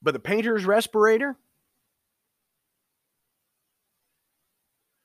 But 0.00 0.12
the 0.12 0.20
painter's 0.20 0.64
respirator, 0.66 1.36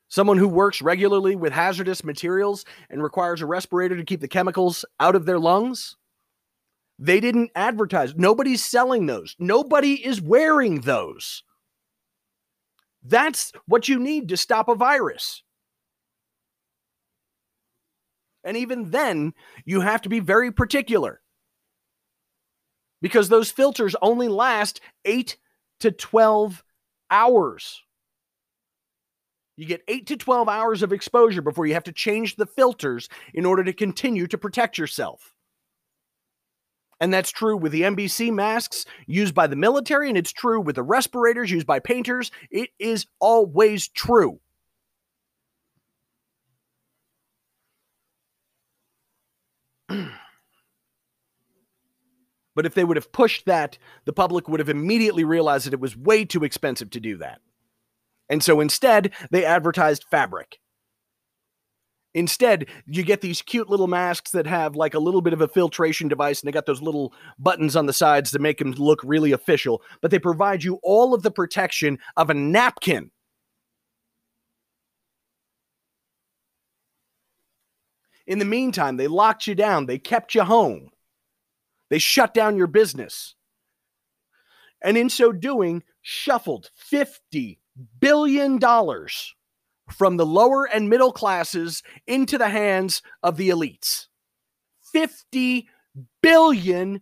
someone 0.09 0.37
who 0.37 0.47
works 0.47 0.81
regularly 0.81 1.35
with 1.35 1.53
hazardous 1.53 2.03
materials 2.03 2.65
and 2.89 3.01
requires 3.01 3.41
a 3.41 3.45
respirator 3.45 3.95
to 3.95 4.03
keep 4.03 4.19
the 4.19 4.27
chemicals 4.27 4.83
out 4.99 5.15
of 5.15 5.25
their 5.25 5.39
lungs, 5.39 5.95
they 6.99 7.21
didn't 7.21 7.51
advertise. 7.55 8.13
Nobody's 8.15 8.63
selling 8.63 9.05
those. 9.05 9.35
Nobody 9.39 10.05
is 10.05 10.21
wearing 10.21 10.81
those. 10.81 11.43
That's 13.03 13.51
what 13.65 13.87
you 13.87 13.99
need 13.99 14.29
to 14.29 14.37
stop 14.37 14.67
a 14.67 14.75
virus. 14.75 15.43
And 18.43 18.57
even 18.57 18.91
then, 18.91 19.33
you 19.65 19.81
have 19.81 20.01
to 20.03 20.09
be 20.09 20.19
very 20.19 20.51
particular 20.51 21.21
because 23.01 23.29
those 23.29 23.51
filters 23.51 23.95
only 24.01 24.27
last 24.27 24.81
8 25.05 25.37
to 25.81 25.91
12 25.91 26.63
hours. 27.11 27.81
You 29.57 29.65
get 29.65 29.83
8 29.87 30.07
to 30.07 30.17
12 30.17 30.47
hours 30.47 30.83
of 30.83 30.93
exposure 30.93 31.41
before 31.41 31.65
you 31.65 31.73
have 31.73 31.83
to 31.85 31.91
change 31.91 32.37
the 32.37 32.45
filters 32.45 33.09
in 33.33 33.45
order 33.45 33.63
to 33.63 33.73
continue 33.73 34.25
to 34.27 34.37
protect 34.37 34.77
yourself. 34.77 35.33
And 36.99 37.13
that's 37.13 37.31
true 37.31 37.55
with 37.55 37.71
the 37.71 37.83
NBC 37.83 38.33
masks 38.33 38.85
used 39.07 39.33
by 39.33 39.47
the 39.47 39.55
military, 39.55 40.09
and 40.09 40.17
it's 40.17 40.33
true 40.33 40.59
with 40.59 40.75
the 40.75 40.83
respirators 40.83 41.49
used 41.49 41.65
by 41.65 41.79
painters. 41.79 42.29
It 42.51 42.71
is 42.77 43.05
always 43.19 43.87
true. 43.87 44.41
but 49.87 50.11
if 52.65 52.73
they 52.73 52.83
would 52.83 52.97
have 52.97 53.13
pushed 53.13 53.45
that, 53.45 53.77
the 54.05 54.13
public 54.13 54.49
would 54.49 54.59
have 54.59 54.69
immediately 54.69 55.23
realized 55.23 55.65
that 55.65 55.73
it 55.73 55.79
was 55.79 55.95
way 55.95 56.25
too 56.25 56.43
expensive 56.43 56.89
to 56.91 56.99
do 56.99 57.17
that. 57.17 57.39
And 58.29 58.43
so 58.43 58.59
instead, 58.59 59.11
they 59.31 59.45
advertised 59.45 60.03
fabric. 60.03 60.59
Instead, 62.15 62.65
you 62.87 63.03
get 63.03 63.21
these 63.21 63.41
cute 63.41 63.69
little 63.69 63.87
masks 63.87 64.31
that 64.31 64.47
have 64.47 64.75
like 64.75 64.95
a 64.95 64.99
little 64.99 65.21
bit 65.21 65.33
of 65.33 65.41
a 65.41 65.47
filtration 65.47 66.07
device 66.07 66.41
and 66.41 66.47
they 66.47 66.51
got 66.51 66.65
those 66.65 66.81
little 66.81 67.13
buttons 67.37 67.75
on 67.75 67.85
the 67.85 67.93
sides 67.93 68.31
to 68.31 68.39
make 68.39 68.57
them 68.57 68.71
look 68.71 68.99
really 69.03 69.31
official, 69.31 69.83
but 70.01 70.09
they 70.09 70.17
provide 70.17 70.63
you 70.63 70.79
all 70.81 71.13
of 71.13 71.21
the 71.21 71.31
protection 71.31 71.99
of 72.17 72.29
a 72.29 72.33
napkin. 72.33 73.11
In 78.25 78.39
the 78.39 78.45
meantime, 78.45 78.97
they 78.97 79.07
locked 79.07 79.47
you 79.47 79.55
down, 79.55 79.85
they 79.85 79.99
kept 79.99 80.33
you 80.35 80.43
home, 80.43 80.89
they 81.89 81.99
shut 81.99 82.33
down 82.33 82.57
your 82.57 82.67
business. 82.67 83.35
And 84.81 84.97
in 84.97 85.09
so 85.09 85.31
doing, 85.31 85.83
shuffled 86.01 86.69
$50 86.91 87.57
billion 87.99 88.59
from 89.91 90.17
the 90.17 90.25
lower 90.25 90.65
and 90.65 90.89
middle 90.89 91.11
classes 91.11 91.83
into 92.07 92.37
the 92.37 92.49
hands 92.49 93.01
of 93.23 93.37
the 93.37 93.49
elites. 93.49 94.07
$50 94.95 95.65
billion. 96.21 97.01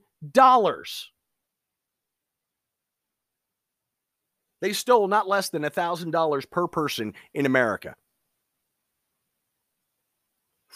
They 4.60 4.74
stole 4.74 5.08
not 5.08 5.28
less 5.28 5.50
than 5.50 5.64
$1,000 5.64 6.50
per 6.50 6.68
person 6.68 7.14
in 7.34 7.46
America 7.46 7.96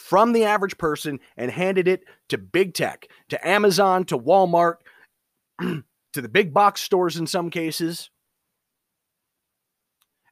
from 0.02 0.34
the 0.34 0.46
average 0.46 0.78
person 0.78 1.20
and 1.38 1.52
handed 1.52 1.88
it 1.88 2.04
to 2.30 2.38
big 2.38 2.74
tech, 2.74 3.08
to 3.30 3.48
Amazon, 3.48 4.04
to 4.06 4.18
Walmart, 4.18 4.76
to 5.62 5.84
the 6.14 6.30
big 6.30 6.54
box 6.54 6.82
stores 6.82 7.18
in 7.18 7.28
some 7.28 7.50
cases. 7.50 8.10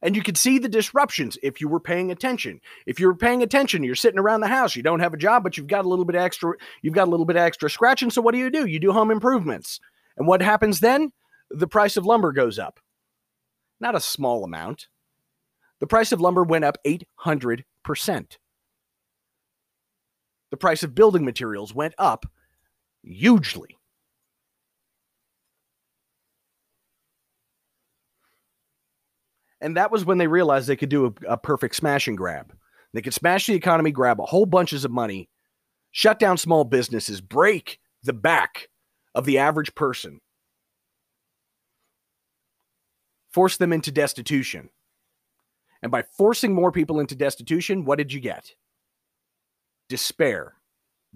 And 0.02 0.16
you 0.16 0.22
could 0.22 0.38
see 0.38 0.58
the 0.58 0.68
disruptions 0.68 1.36
if 1.42 1.60
you 1.60 1.68
were 1.68 1.80
paying 1.80 2.10
attention. 2.10 2.60
If 2.86 2.98
you 2.98 3.06
were 3.06 3.14
paying 3.14 3.42
attention, 3.42 3.82
you're 3.82 3.94
sitting 3.94 4.18
around 4.18 4.40
the 4.40 4.48
house, 4.48 4.74
you 4.74 4.82
don't 4.82 5.00
have 5.00 5.12
a 5.12 5.18
job, 5.18 5.42
but 5.42 5.56
you've 5.56 5.66
got 5.66 5.84
a 5.84 5.88
little 5.88 6.06
bit 6.06 6.16
extra, 6.16 6.54
you've 6.80 6.94
got 6.94 7.08
a 7.08 7.10
little 7.10 7.26
bit 7.26 7.36
extra 7.36 7.68
scratching. 7.68 8.10
So 8.10 8.22
what 8.22 8.32
do 8.32 8.38
you 8.38 8.50
do? 8.50 8.66
You 8.66 8.80
do 8.80 8.92
home 8.92 9.10
improvements. 9.10 9.78
And 10.16 10.26
what 10.26 10.40
happens 10.40 10.80
then? 10.80 11.12
The 11.50 11.66
price 11.66 11.96
of 11.96 12.06
lumber 12.06 12.32
goes 12.32 12.58
up. 12.58 12.80
Not 13.78 13.94
a 13.94 14.00
small 14.00 14.44
amount. 14.44 14.88
The 15.80 15.86
price 15.86 16.12
of 16.12 16.20
lumber 16.20 16.44
went 16.44 16.64
up 16.64 16.78
800%. 16.86 17.64
The 20.50 20.56
price 20.56 20.82
of 20.82 20.94
building 20.94 21.24
materials 21.24 21.74
went 21.74 21.94
up 21.96 22.26
hugely. 23.02 23.76
And 29.60 29.76
that 29.76 29.90
was 29.90 30.04
when 30.04 30.18
they 30.18 30.26
realized 30.26 30.68
they 30.68 30.76
could 30.76 30.88
do 30.88 31.06
a, 31.06 31.32
a 31.32 31.36
perfect 31.36 31.76
smash 31.76 32.08
and 32.08 32.16
grab. 32.16 32.52
They 32.92 33.02
could 33.02 33.14
smash 33.14 33.46
the 33.46 33.54
economy, 33.54 33.90
grab 33.90 34.20
a 34.20 34.26
whole 34.26 34.46
bunches 34.46 34.84
of 34.84 34.90
money, 34.90 35.28
shut 35.92 36.18
down 36.18 36.38
small 36.38 36.64
businesses, 36.64 37.20
break 37.20 37.78
the 38.02 38.12
back 38.12 38.68
of 39.14 39.26
the 39.26 39.38
average 39.38 39.74
person, 39.74 40.20
force 43.30 43.56
them 43.56 43.72
into 43.72 43.92
destitution. 43.92 44.70
And 45.82 45.92
by 45.92 46.02
forcing 46.02 46.54
more 46.54 46.72
people 46.72 47.00
into 47.00 47.14
destitution, 47.14 47.84
what 47.84 47.98
did 47.98 48.12
you 48.12 48.20
get? 48.20 48.54
Despair, 49.88 50.54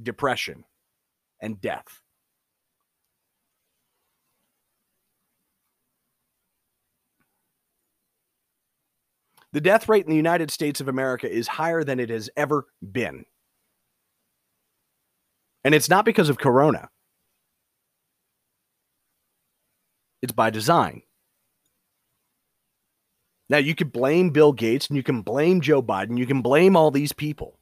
depression, 0.01 0.65
and 1.41 1.61
death. 1.61 2.01
The 9.55 9.61
death 9.61 9.89
rate 9.89 10.05
in 10.05 10.11
the 10.11 10.17
United 10.17 10.51
States 10.51 10.81
of 10.81 10.89
America 10.89 11.31
is 11.31 11.47
higher 11.47 11.85
than 11.85 12.01
it 12.01 12.11
has 12.11 12.29
ever 12.37 12.67
been. 12.91 13.25
And 15.63 15.77
it's 15.77 15.89
not 15.89 16.05
because 16.05 16.29
of 16.29 16.39
corona. 16.39 16.89
It's 20.23 20.33
by 20.33 20.51
design. 20.51 21.03
Now, 23.49 23.59
you 23.59 23.77
can 23.77 23.91
blame 23.91 24.31
Bill 24.31 24.53
Gates 24.53 24.89
and 24.89 24.97
you 24.97 25.05
can 25.05 25.23
blame 25.23 25.61
Joe 25.61 25.81
Biden. 25.81 26.19
You 26.19 26.27
can 26.27 26.43
blame 26.43 26.77
all 26.77 26.91
these 26.91 27.13
people. 27.13 27.57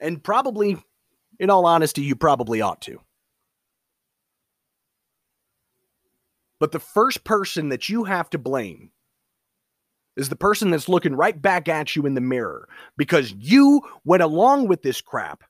And 0.00 0.20
probably, 0.20 0.82
in 1.38 1.48
all 1.48 1.64
honesty, 1.64 2.02
you 2.02 2.16
probably 2.16 2.60
ought 2.60 2.80
to. 2.82 3.00
But 6.58 6.72
the 6.72 6.80
first 6.80 7.22
person 7.22 7.68
that 7.68 7.88
you 7.88 8.02
have 8.02 8.28
to 8.30 8.38
blame 8.38 8.90
is 10.18 10.28
the 10.28 10.36
person 10.36 10.70
that's 10.70 10.88
looking 10.88 11.14
right 11.14 11.40
back 11.40 11.68
at 11.68 11.94
you 11.94 12.04
in 12.04 12.14
the 12.14 12.20
mirror 12.20 12.68
because 12.96 13.32
you 13.38 13.80
went 14.04 14.22
along 14.22 14.66
with 14.66 14.82
this 14.82 15.00
crap. 15.00 15.44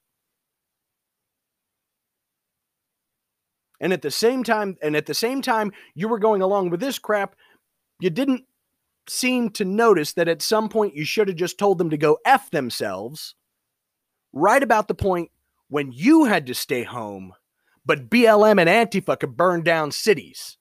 And 3.80 3.92
at 3.92 4.02
the 4.02 4.10
same 4.10 4.44
time, 4.44 4.76
and 4.82 4.94
at 4.94 5.06
the 5.06 5.14
same 5.14 5.40
time 5.40 5.72
you 5.94 6.06
were 6.06 6.18
going 6.18 6.42
along 6.42 6.70
with 6.70 6.80
this 6.80 6.98
crap, 6.98 7.34
you 7.98 8.10
didn't 8.10 8.44
seem 9.08 9.48
to 9.50 9.64
notice 9.64 10.12
that 10.12 10.28
at 10.28 10.42
some 10.42 10.68
point 10.68 10.94
you 10.94 11.04
should 11.04 11.28
have 11.28 11.36
just 11.36 11.58
told 11.58 11.78
them 11.78 11.88
to 11.90 11.96
go 11.96 12.18
F 12.26 12.50
themselves 12.50 13.34
right 14.34 14.62
about 14.62 14.86
the 14.86 14.94
point 14.94 15.30
when 15.68 15.92
you 15.92 16.24
had 16.24 16.46
to 16.46 16.54
stay 16.54 16.82
home, 16.82 17.32
but 17.86 18.10
BLM 18.10 18.60
and 18.60 18.68
Antifa 18.68 19.18
could 19.18 19.36
burn 19.36 19.62
down 19.62 19.92
cities. 19.92 20.58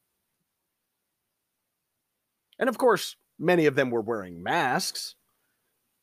And 2.58 2.70
of 2.70 2.78
course, 2.78 3.17
Many 3.39 3.65
of 3.65 3.76
them 3.76 3.89
were 3.89 4.02
wearing 4.02 4.41
masks 4.41 5.15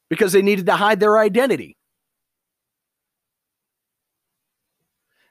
because 0.08 0.32
they 0.32 0.42
needed 0.42 0.66
to 0.66 0.76
hide 0.76 1.00
their 1.00 1.18
identity. 1.18 1.76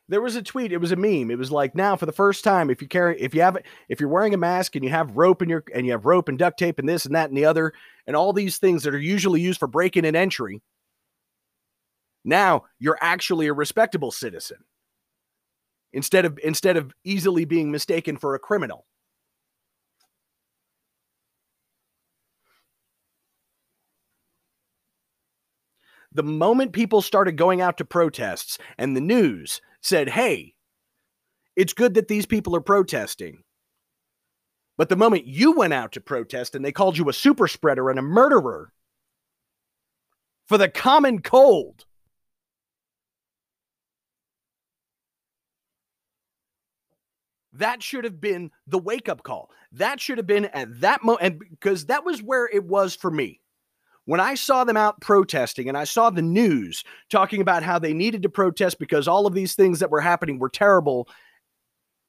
there 0.09 0.21
was 0.21 0.35
a 0.35 0.43
tweet. 0.43 0.71
It 0.71 0.77
was 0.77 0.91
a 0.91 0.95
meme. 0.95 1.31
It 1.31 1.37
was 1.37 1.51
like 1.51 1.75
now 1.75 1.95
for 1.95 2.05
the 2.05 2.11
first 2.11 2.43
time, 2.43 2.69
if 2.69 2.81
you 2.81 2.87
carry, 2.87 3.19
if 3.19 3.33
you 3.33 3.41
have, 3.41 3.57
if 3.89 3.99
you're 3.99 4.09
wearing 4.09 4.33
a 4.33 4.37
mask 4.37 4.75
and 4.75 4.83
you 4.83 4.91
have 4.91 5.17
rope 5.17 5.41
in 5.41 5.49
your, 5.49 5.63
and 5.73 5.85
you 5.85 5.91
have 5.93 6.05
rope 6.05 6.29
and 6.29 6.37
duct 6.37 6.59
tape 6.59 6.77
and 6.77 6.87
this 6.87 7.05
and 7.05 7.15
that 7.15 7.29
and 7.29 7.37
the 7.37 7.45
other, 7.45 7.73
and 8.05 8.15
all 8.15 8.33
these 8.33 8.57
things 8.57 8.83
that 8.83 8.93
are 8.93 8.99
usually 8.99 9.41
used 9.41 9.59
for 9.59 9.67
breaking 9.67 10.05
and 10.05 10.15
entry, 10.15 10.61
now 12.25 12.63
you're 12.79 12.97
actually 13.01 13.47
a 13.47 13.53
respectable 13.53 14.11
citizen 14.11 14.57
instead 15.93 16.25
of 16.25 16.37
instead 16.43 16.77
of 16.77 16.93
easily 17.03 17.45
being 17.45 17.71
mistaken 17.71 18.17
for 18.17 18.35
a 18.35 18.39
criminal. 18.39 18.85
The 26.13 26.23
moment 26.23 26.73
people 26.73 27.01
started 27.01 27.37
going 27.37 27.59
out 27.59 27.77
to 27.77 27.85
protests 27.85 28.57
and 28.77 28.95
the 28.95 29.01
news 29.01 29.61
said, 29.81 30.09
hey, 30.09 30.53
it's 31.55 31.73
good 31.73 31.95
that 31.95 32.07
these 32.07 32.25
people 32.25 32.55
are 32.55 32.61
protesting. 32.61 33.43
But 34.77 34.89
the 34.89 34.95
moment 34.95 35.27
you 35.27 35.51
went 35.51 35.73
out 35.73 35.91
to 35.93 36.01
protest 36.01 36.55
and 36.55 36.63
they 36.63 36.71
called 36.71 36.97
you 36.97 37.09
a 37.09 37.13
super 37.13 37.47
spreader 37.47 37.89
and 37.89 37.99
a 37.99 38.03
murderer 38.03 38.71
for 40.47 40.57
the 40.57 40.69
common 40.69 41.21
cold, 41.21 41.85
that 47.53 47.83
should 47.83 48.03
have 48.03 48.19
been 48.19 48.49
the 48.65 48.79
wake 48.79 49.07
up 49.07 49.21
call. 49.21 49.51
That 49.73 50.01
should 50.01 50.17
have 50.17 50.27
been 50.27 50.45
at 50.45 50.81
that 50.81 51.03
moment, 51.03 51.39
because 51.51 51.85
that 51.85 52.03
was 52.03 52.21
where 52.21 52.47
it 52.47 52.63
was 52.63 52.95
for 52.95 53.11
me 53.11 53.41
when 54.05 54.19
I 54.19 54.35
saw 54.35 54.63
them 54.63 54.77
out 54.77 54.99
protesting 55.01 55.69
and 55.69 55.77
I 55.77 55.85
saw 55.85 56.09
the 56.09 56.21
news 56.21 56.83
talking 57.09 57.41
about 57.41 57.63
how 57.63 57.79
they 57.79 57.93
needed 57.93 58.23
to 58.23 58.29
protest 58.29 58.79
because 58.79 59.07
all 59.07 59.25
of 59.25 59.33
these 59.33 59.55
things 59.55 59.79
that 59.79 59.91
were 59.91 60.01
happening 60.01 60.39
were 60.39 60.49
terrible, 60.49 61.07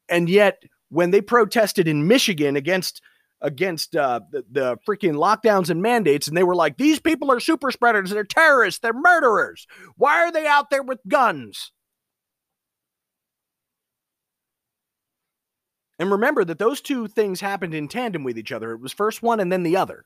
and 0.09 0.29
yet 0.29 0.63
when 0.89 1.11
they 1.11 1.21
protested 1.21 1.89
in 1.89 2.09
Michigan 2.09 2.57
against 2.57 3.01
against 3.41 3.95
uh, 3.95 4.21
the, 4.31 4.45
the 4.51 4.77
freaking 4.89 5.15
lockdowns 5.15 5.69
and 5.69 5.83
mandates, 5.83 6.29
and 6.29 6.37
they 6.37 6.43
were 6.45 6.55
like, 6.55 6.77
"These 6.79 7.01
people 7.01 7.31
are 7.31 7.41
super 7.41 7.71
spreaders, 7.71 8.11
they're 8.11 8.25
terrorists, 8.25 8.81
they're 8.81 8.93
murderers. 8.93 9.67
Why 9.97 10.23
are 10.23 10.33
they 10.33 10.47
out 10.47 10.71
there 10.71 10.83
with 10.83 11.01
guns?" 11.09 11.73
And 15.99 16.11
remember 16.11 16.45
that 16.45 16.59
those 16.59 16.81
two 16.81 17.07
things 17.07 17.41
happened 17.41 17.75
in 17.75 17.89
tandem 17.89 18.25
with 18.25 18.37
each 18.39 18.53
other. 18.53 18.73
It 18.73 18.81
was 18.81 18.93
first 18.93 19.23
one 19.23 19.41
and 19.41 19.53
then 19.53 19.63
the 19.63 19.77
other. 19.77 20.05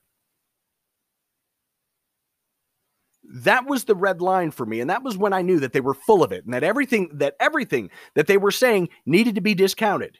That 3.31 3.67
was 3.67 3.83
the 3.83 3.95
red 3.95 4.21
line 4.21 4.49
for 4.49 4.65
me 4.65 4.79
and 4.79 4.89
that 4.89 5.03
was 5.03 5.17
when 5.17 5.33
i 5.33 5.41
knew 5.41 5.59
that 5.59 5.71
they 5.71 5.81
were 5.81 5.93
full 5.93 6.23
of 6.23 6.31
it 6.31 6.45
and 6.45 6.53
that 6.53 6.63
everything 6.63 7.09
that 7.13 7.35
everything 7.39 7.89
that 8.15 8.27
they 8.27 8.37
were 8.37 8.51
saying 8.51 8.89
needed 9.05 9.35
to 9.35 9.41
be 9.41 9.53
discounted. 9.53 10.17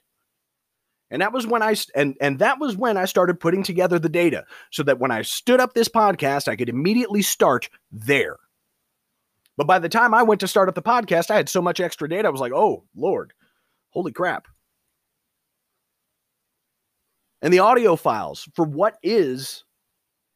And 1.12 1.24
that 1.24 1.34
was 1.34 1.48
when 1.48 1.63
i 1.63 1.76
and 1.95 2.15
and 2.22 2.38
that 2.38 2.60
was 2.60 2.78
when 2.78 2.98
i 2.98 3.06
started 3.06 3.39
putting 3.39 3.63
together 3.63 3.98
the 3.98 4.10
data 4.10 4.45
so 4.72 4.84
that 4.84 5.00
when 5.00 5.10
i 5.10 5.24
stood 5.24 5.60
up 5.60 5.74
this 5.74 5.89
podcast 5.89 6.48
i 6.48 6.56
could 6.56 6.69
immediately 6.69 7.24
start 7.24 7.69
there. 7.91 8.38
But 9.58 9.65
by 9.65 9.80
the 9.80 9.89
time 9.89 10.13
i 10.13 10.22
went 10.22 10.39
to 10.41 10.48
start 10.48 10.69
up 10.69 10.76
the 10.76 10.82
podcast 10.84 11.32
i 11.32 11.36
had 11.36 11.50
so 11.50 11.63
much 11.63 11.80
extra 11.80 12.08
data 12.08 12.28
i 12.28 12.32
was 12.32 12.41
like 12.41 12.54
oh 12.54 12.84
lord. 12.95 13.34
Holy 13.91 14.12
crap. 14.12 14.48
And 17.41 17.52
the 17.52 17.60
audio 17.60 17.95
files 17.95 18.48
for 18.54 18.65
what 18.65 18.98
is 19.02 19.63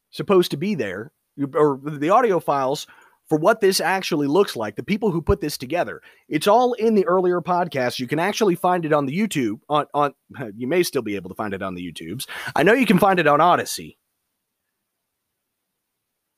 supposed 0.09 0.49
to 0.51 0.57
be 0.57 0.73
there 0.73 1.11
or 1.53 1.79
the 1.83 2.09
audio 2.09 2.39
files 2.39 2.87
for 3.29 3.37
what 3.37 3.61
this 3.61 3.79
actually 3.79 4.27
looks 4.27 4.55
like, 4.55 4.75
the 4.75 4.83
people 4.83 5.11
who 5.11 5.21
put 5.21 5.41
this 5.41 5.57
together. 5.57 6.01
It's 6.27 6.47
all 6.47 6.73
in 6.73 6.95
the 6.95 7.05
earlier 7.05 7.41
podcast. 7.41 7.99
You 7.99 8.07
can 8.07 8.19
actually 8.19 8.55
find 8.55 8.85
it 8.85 8.93
on 8.93 9.05
the 9.05 9.17
YouTube. 9.17 9.59
On 9.69 9.85
on 9.93 10.13
you 10.55 10.67
may 10.67 10.83
still 10.83 11.01
be 11.01 11.15
able 11.15 11.29
to 11.29 11.35
find 11.35 11.53
it 11.53 11.61
on 11.61 11.75
the 11.75 11.91
YouTubes. 11.91 12.27
I 12.55 12.63
know 12.63 12.73
you 12.73 12.85
can 12.85 12.99
find 12.99 13.19
it 13.19 13.27
on 13.27 13.39
Odysee. 13.39 13.97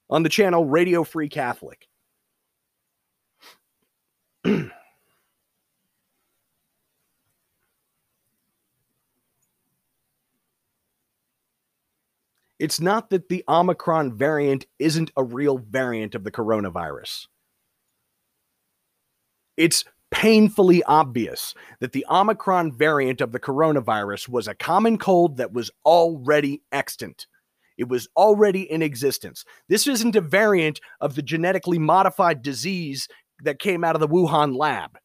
On 0.09 0.23
the 0.23 0.29
channel 0.29 0.65
Radio 0.65 1.03
Free 1.03 1.29
Catholic. 1.29 1.87
It's 12.65 12.81
not 12.81 13.11
that 13.11 13.29
the 13.29 13.43
Omicron 13.47 14.17
variant 14.17 14.65
isn't 14.79 15.11
a 15.15 15.23
real 15.23 15.59
variant 15.59 16.15
of 16.15 16.23
the 16.23 16.31
coronavirus. 16.31 17.27
It's 19.55 19.85
painfully 20.09 20.81
obvious 20.85 21.53
that 21.79 21.91
the 21.91 22.07
Omicron 22.09 22.75
variant 22.75 23.21
of 23.21 23.33
the 23.33 23.39
coronavirus 23.39 24.29
was 24.29 24.47
a 24.47 24.55
common 24.55 24.97
cold 24.97 25.37
that 25.37 25.53
was 25.53 25.69
already 25.85 26.63
extant. 26.71 27.27
It 27.77 27.87
was 27.87 28.07
already 28.17 28.63
in 28.63 28.81
existence. 28.81 29.45
This 29.69 29.85
isn't 29.85 30.15
a 30.15 30.21
variant 30.21 30.81
of 30.99 31.13
the 31.13 31.21
genetically 31.21 31.77
modified 31.77 32.41
disease 32.41 33.07
that 33.43 33.59
came 33.59 33.83
out 33.83 33.95
of 33.95 34.01
the 34.01 34.07
Wuhan 34.07 34.57
lab. 34.57 34.97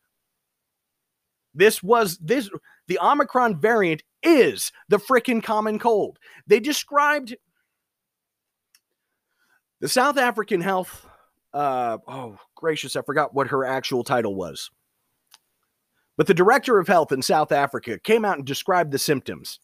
This 1.53 1.83
was 1.83 2.16
this 2.23 2.49
the 2.88 2.99
Omicron 3.03 3.61
variant 3.61 4.03
is 4.23 4.73
the 4.88 4.99
freaking 4.99 5.42
common 5.42 5.79
cold. 5.79 6.18
They 6.46 6.59
described 6.59 7.37
the 9.81 9.88
South 9.88 10.19
African 10.19 10.61
health. 10.61 11.07
Uh, 11.53 11.99
oh, 12.07 12.38
gracious, 12.55 12.95
I 12.97 13.03
forgot 13.03 13.35
what 13.35 13.49
her 13.49 13.64
actual 13.64 14.05
title 14.05 14.35
was. 14.35 14.71
But 16.16 16.27
the 16.27 16.35
director 16.35 16.79
of 16.79 16.87
health 16.87 17.12
in 17.12 17.23
South 17.23 17.51
Africa 17.51 17.99
came 17.99 18.25
out 18.25 18.37
and 18.37 18.47
described 18.47 18.93
the 18.93 18.99
symptoms. 18.99 19.59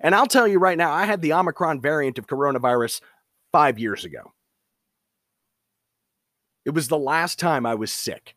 And 0.00 0.14
I'll 0.14 0.26
tell 0.26 0.48
you 0.48 0.58
right 0.58 0.78
now, 0.78 0.90
I 0.90 1.04
had 1.04 1.22
the 1.22 1.34
Omicron 1.34 1.80
variant 1.80 2.18
of 2.18 2.26
coronavirus 2.26 3.02
five 3.52 3.78
years 3.78 4.04
ago. 4.04 4.32
It 6.64 6.70
was 6.70 6.88
the 6.88 6.98
last 6.98 7.38
time 7.38 7.66
I 7.66 7.74
was 7.74 7.92
sick 7.92 8.34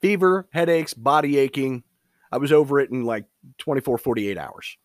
fever, 0.00 0.48
headaches, 0.52 0.94
body 0.94 1.38
aching. 1.38 1.82
I 2.30 2.38
was 2.38 2.52
over 2.52 2.78
it 2.80 2.90
in 2.90 3.04
like 3.04 3.24
24, 3.58 3.98
48 3.98 4.38
hours. 4.38 4.76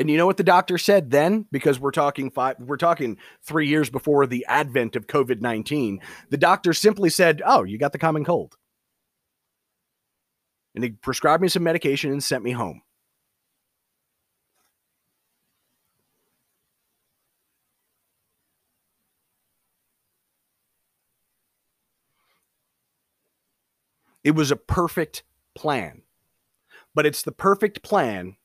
And 0.00 0.08
you 0.08 0.16
know 0.16 0.24
what 0.24 0.38
the 0.38 0.42
doctor 0.42 0.78
said 0.78 1.10
then? 1.10 1.44
Because 1.52 1.78
we're 1.78 1.90
talking 1.90 2.30
five, 2.30 2.56
we're 2.58 2.78
talking 2.78 3.18
three 3.42 3.68
years 3.68 3.90
before 3.90 4.26
the 4.26 4.46
advent 4.48 4.96
of 4.96 5.06
COVID 5.06 5.42
19. 5.42 6.00
The 6.30 6.38
doctor 6.38 6.72
simply 6.72 7.10
said, 7.10 7.42
Oh, 7.44 7.64
you 7.64 7.76
got 7.76 7.92
the 7.92 7.98
common 7.98 8.24
cold. 8.24 8.56
And 10.74 10.82
he 10.82 10.92
prescribed 10.92 11.42
me 11.42 11.48
some 11.48 11.64
medication 11.64 12.12
and 12.12 12.24
sent 12.24 12.42
me 12.42 12.52
home. 12.52 12.80
It 24.24 24.30
was 24.30 24.50
a 24.50 24.56
perfect 24.56 25.24
plan. 25.54 26.00
But 26.94 27.04
it's 27.04 27.20
the 27.20 27.32
perfect 27.32 27.82
plan 27.82 28.36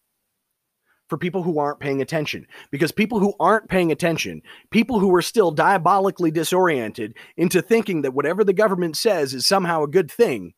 for 1.07 1.17
people 1.17 1.43
who 1.43 1.59
aren't 1.59 1.79
paying 1.79 2.01
attention. 2.01 2.47
Because 2.71 2.91
people 2.91 3.19
who 3.19 3.33
aren't 3.39 3.69
paying 3.69 3.91
attention, 3.91 4.41
people 4.71 4.99
who 4.99 5.13
are 5.15 5.21
still 5.21 5.51
diabolically 5.51 6.31
disoriented 6.31 7.15
into 7.37 7.61
thinking 7.61 8.01
that 8.01 8.13
whatever 8.13 8.43
the 8.43 8.53
government 8.53 8.97
says 8.97 9.33
is 9.33 9.47
somehow 9.47 9.83
a 9.83 9.87
good 9.87 10.11
thing, 10.11 10.53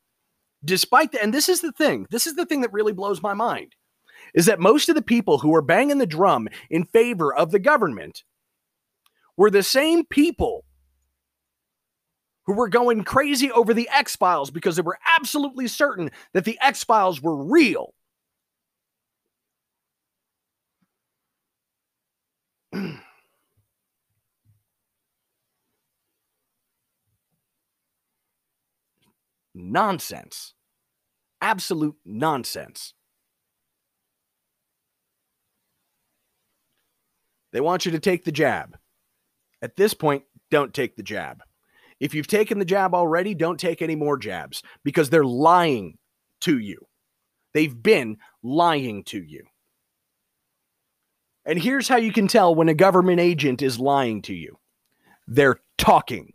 despite 0.63 1.11
the, 1.11 1.21
and 1.21 1.33
this 1.33 1.49
is 1.49 1.61
the 1.61 1.71
thing, 1.71 2.07
this 2.11 2.27
is 2.27 2.35
the 2.35 2.45
thing 2.45 2.61
that 2.61 2.73
really 2.73 2.93
blows 2.93 3.21
my 3.21 3.33
mind, 3.33 3.75
is 4.33 4.45
that 4.45 4.59
most 4.59 4.89
of 4.89 4.95
the 4.95 5.01
people 5.01 5.37
who 5.39 5.53
are 5.55 5.61
banging 5.61 5.97
the 5.97 6.05
drum 6.05 6.47
in 6.69 6.85
favor 6.85 7.33
of 7.33 7.51
the 7.51 7.59
government 7.59 8.23
were 9.35 9.51
the 9.51 9.63
same 9.63 10.05
people 10.05 10.65
who 12.45 12.53
were 12.53 12.69
going 12.69 13.03
crazy 13.03 13.51
over 13.51 13.73
the 13.73 13.89
X 13.89 14.15
Files 14.15 14.49
because 14.49 14.75
they 14.75 14.81
were 14.81 14.97
absolutely 15.17 15.67
certain 15.67 16.09
that 16.33 16.45
the 16.45 16.57
X 16.61 16.83
Files 16.83 17.21
were 17.21 17.35
real. 17.43 17.93
Nonsense. 29.57 30.53
Absolute 31.41 31.95
nonsense. 32.05 32.93
They 37.53 37.61
want 37.61 37.85
you 37.85 37.91
to 37.91 37.99
take 37.99 38.23
the 38.23 38.31
jab. 38.31 38.77
At 39.61 39.75
this 39.75 39.93
point, 39.93 40.23
don't 40.51 40.73
take 40.73 40.95
the 40.95 41.03
jab. 41.03 41.41
If 41.99 42.13
you've 42.13 42.27
taken 42.27 42.59
the 42.59 42.65
jab 42.65 42.93
already, 42.93 43.33
don't 43.33 43.59
take 43.59 43.81
any 43.81 43.95
more 43.95 44.17
jabs 44.17 44.61
because 44.83 45.09
they're 45.09 45.25
lying 45.25 45.97
to 46.41 46.59
you. 46.59 46.85
They've 47.53 47.81
been 47.81 48.17
lying 48.43 49.03
to 49.05 49.23
you. 49.23 49.45
And 51.47 51.57
here's 51.57 51.87
how 51.87 51.95
you 51.95 52.11
can 52.11 52.27
tell 52.27 52.53
when 52.53 52.67
a 52.67 52.73
government 52.73 53.21
agent 53.21 53.61
is 53.61 53.79
lying 53.79 54.21
to 54.23 54.33
you 54.33 54.59
they're 55.27 55.59
talking. 55.77 56.33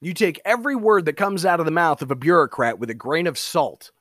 You 0.00 0.14
take 0.14 0.40
every 0.44 0.74
word 0.74 1.04
that 1.04 1.12
comes 1.16 1.44
out 1.44 1.60
of 1.60 1.66
the 1.66 1.72
mouth 1.72 2.02
of 2.02 2.10
a 2.10 2.16
bureaucrat 2.16 2.78
with 2.78 2.88
a 2.88 2.94
grain 2.94 3.26
of 3.26 3.36
salt 3.36 3.92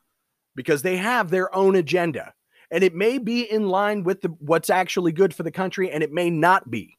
because 0.56 0.82
they 0.82 0.98
have 0.98 1.30
their 1.30 1.54
own 1.54 1.76
agenda. 1.76 2.34
And 2.72 2.84
it 2.84 2.96
may 2.96 3.18
be 3.18 3.42
in 3.42 3.68
line 3.68 4.04
with 4.04 4.22
the, 4.22 4.30
what's 4.40 4.70
actually 4.70 5.12
good 5.12 5.34
for 5.34 5.44
the 5.44 5.52
country, 5.52 5.92
and 5.92 6.04
it 6.04 6.12
may 6.12 6.30
not 6.30 6.70
be. 6.70 6.98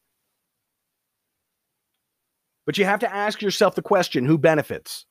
But 2.66 2.76
you 2.76 2.84
have 2.84 3.00
to 3.00 3.12
ask 3.12 3.40
yourself 3.40 3.74
the 3.74 3.82
question 3.82 4.26
who 4.26 4.36
benefits? 4.36 5.06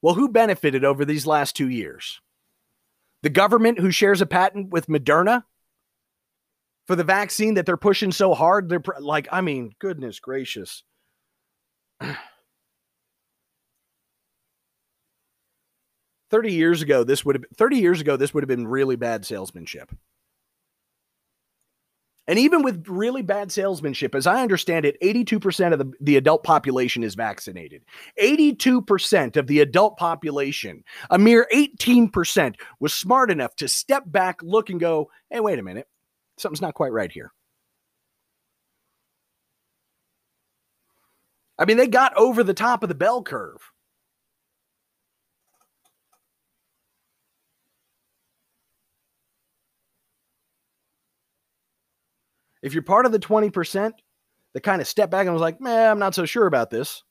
Well, 0.00 0.14
who 0.14 0.28
benefited 0.28 0.84
over 0.84 1.04
these 1.04 1.26
last 1.26 1.54
two 1.54 1.68
years? 1.68 2.20
The 3.22 3.30
government, 3.30 3.78
who 3.78 3.90
shares 3.90 4.20
a 4.20 4.26
patent 4.26 4.70
with 4.70 4.88
Moderna 4.88 5.44
for 6.86 6.96
the 6.96 7.04
vaccine 7.04 7.54
that 7.54 7.66
they're 7.66 7.76
pushing 7.76 8.12
so 8.12 8.34
hard. 8.34 8.68
They're 8.68 8.82
like, 9.00 9.28
I 9.30 9.40
mean, 9.40 9.72
goodness 9.78 10.18
gracious. 10.20 10.82
30 16.30 16.50
years 16.50 16.80
ago 16.80 17.04
this 17.04 17.26
would 17.26 17.36
have 17.36 17.44
30 17.58 17.76
years 17.76 18.00
ago 18.00 18.16
this 18.16 18.32
would 18.32 18.42
have 18.42 18.48
been 18.48 18.66
really 18.66 18.96
bad 18.96 19.26
salesmanship 19.26 19.92
and 22.28 22.38
even 22.38 22.62
with 22.62 22.86
really 22.88 23.22
bad 23.22 23.50
salesmanship 23.50 24.14
as 24.14 24.26
i 24.26 24.42
understand 24.42 24.84
it 24.84 25.00
82% 25.00 25.72
of 25.72 25.78
the, 25.78 25.92
the 26.00 26.16
adult 26.16 26.44
population 26.44 27.02
is 27.02 27.14
vaccinated. 27.14 27.84
82% 28.20 29.36
of 29.36 29.46
the 29.46 29.60
adult 29.60 29.96
population 29.96 30.84
a 31.10 31.18
mere 31.18 31.46
18% 31.52 32.54
was 32.80 32.94
smart 32.94 33.30
enough 33.30 33.54
to 33.56 33.68
step 33.68 34.04
back 34.06 34.42
look 34.42 34.70
and 34.70 34.80
go 34.80 35.10
hey 35.30 35.40
wait 35.40 35.58
a 35.58 35.62
minute. 35.62 35.88
Something's 36.38 36.62
not 36.62 36.74
quite 36.74 36.92
right 36.92 37.10
here. 37.12 37.32
I 41.58 41.64
mean 41.64 41.76
they 41.76 41.88
got 41.88 42.16
over 42.16 42.42
the 42.42 42.54
top 42.54 42.82
of 42.82 42.88
the 42.88 42.94
bell 42.94 43.22
curve 43.22 43.71
If 52.62 52.74
you're 52.74 52.82
part 52.82 53.06
of 53.06 53.12
the 53.12 53.18
20% 53.18 53.92
that 54.54 54.60
kind 54.60 54.80
of 54.80 54.88
stepped 54.88 55.10
back 55.10 55.26
and 55.26 55.32
was 55.32 55.42
like, 55.42 55.60
man, 55.60 55.90
I'm 55.90 55.98
not 55.98 56.14
so 56.14 56.24
sure 56.24 56.46
about 56.46 56.70
this, 56.70 57.02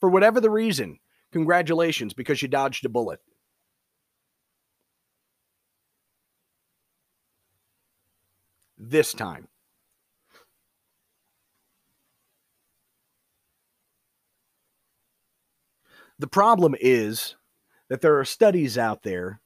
for 0.00 0.08
whatever 0.10 0.40
the 0.40 0.50
reason, 0.50 0.98
congratulations 1.32 2.14
because 2.14 2.42
you 2.42 2.48
dodged 2.48 2.84
a 2.84 2.88
bullet. 2.88 3.20
This 8.78 9.12
time. 9.12 9.48
The 16.18 16.26
problem 16.26 16.74
is 16.80 17.36
that 17.88 18.00
there 18.00 18.18
are 18.18 18.24
studies 18.24 18.76
out 18.76 19.02
there 19.02 19.39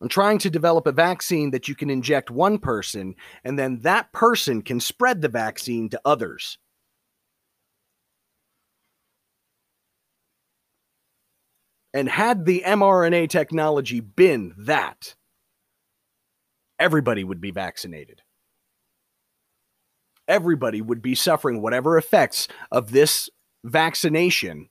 I'm 0.00 0.08
trying 0.08 0.38
to 0.38 0.50
develop 0.50 0.86
a 0.86 0.92
vaccine 0.92 1.50
that 1.50 1.68
you 1.68 1.74
can 1.74 1.90
inject 1.90 2.30
one 2.30 2.58
person, 2.58 3.14
and 3.44 3.58
then 3.58 3.80
that 3.80 4.12
person 4.12 4.62
can 4.62 4.80
spread 4.80 5.20
the 5.20 5.28
vaccine 5.28 5.90
to 5.90 6.00
others. 6.04 6.58
And 11.92 12.08
had 12.08 12.46
the 12.46 12.62
mRNA 12.64 13.28
technology 13.28 14.00
been 14.00 14.54
that, 14.56 15.16
everybody 16.78 17.24
would 17.24 17.40
be 17.40 17.50
vaccinated. 17.50 18.22
Everybody 20.26 20.80
would 20.80 21.02
be 21.02 21.16
suffering 21.16 21.60
whatever 21.60 21.98
effects 21.98 22.46
of 22.70 22.92
this 22.92 23.28
vaccination 23.64 24.68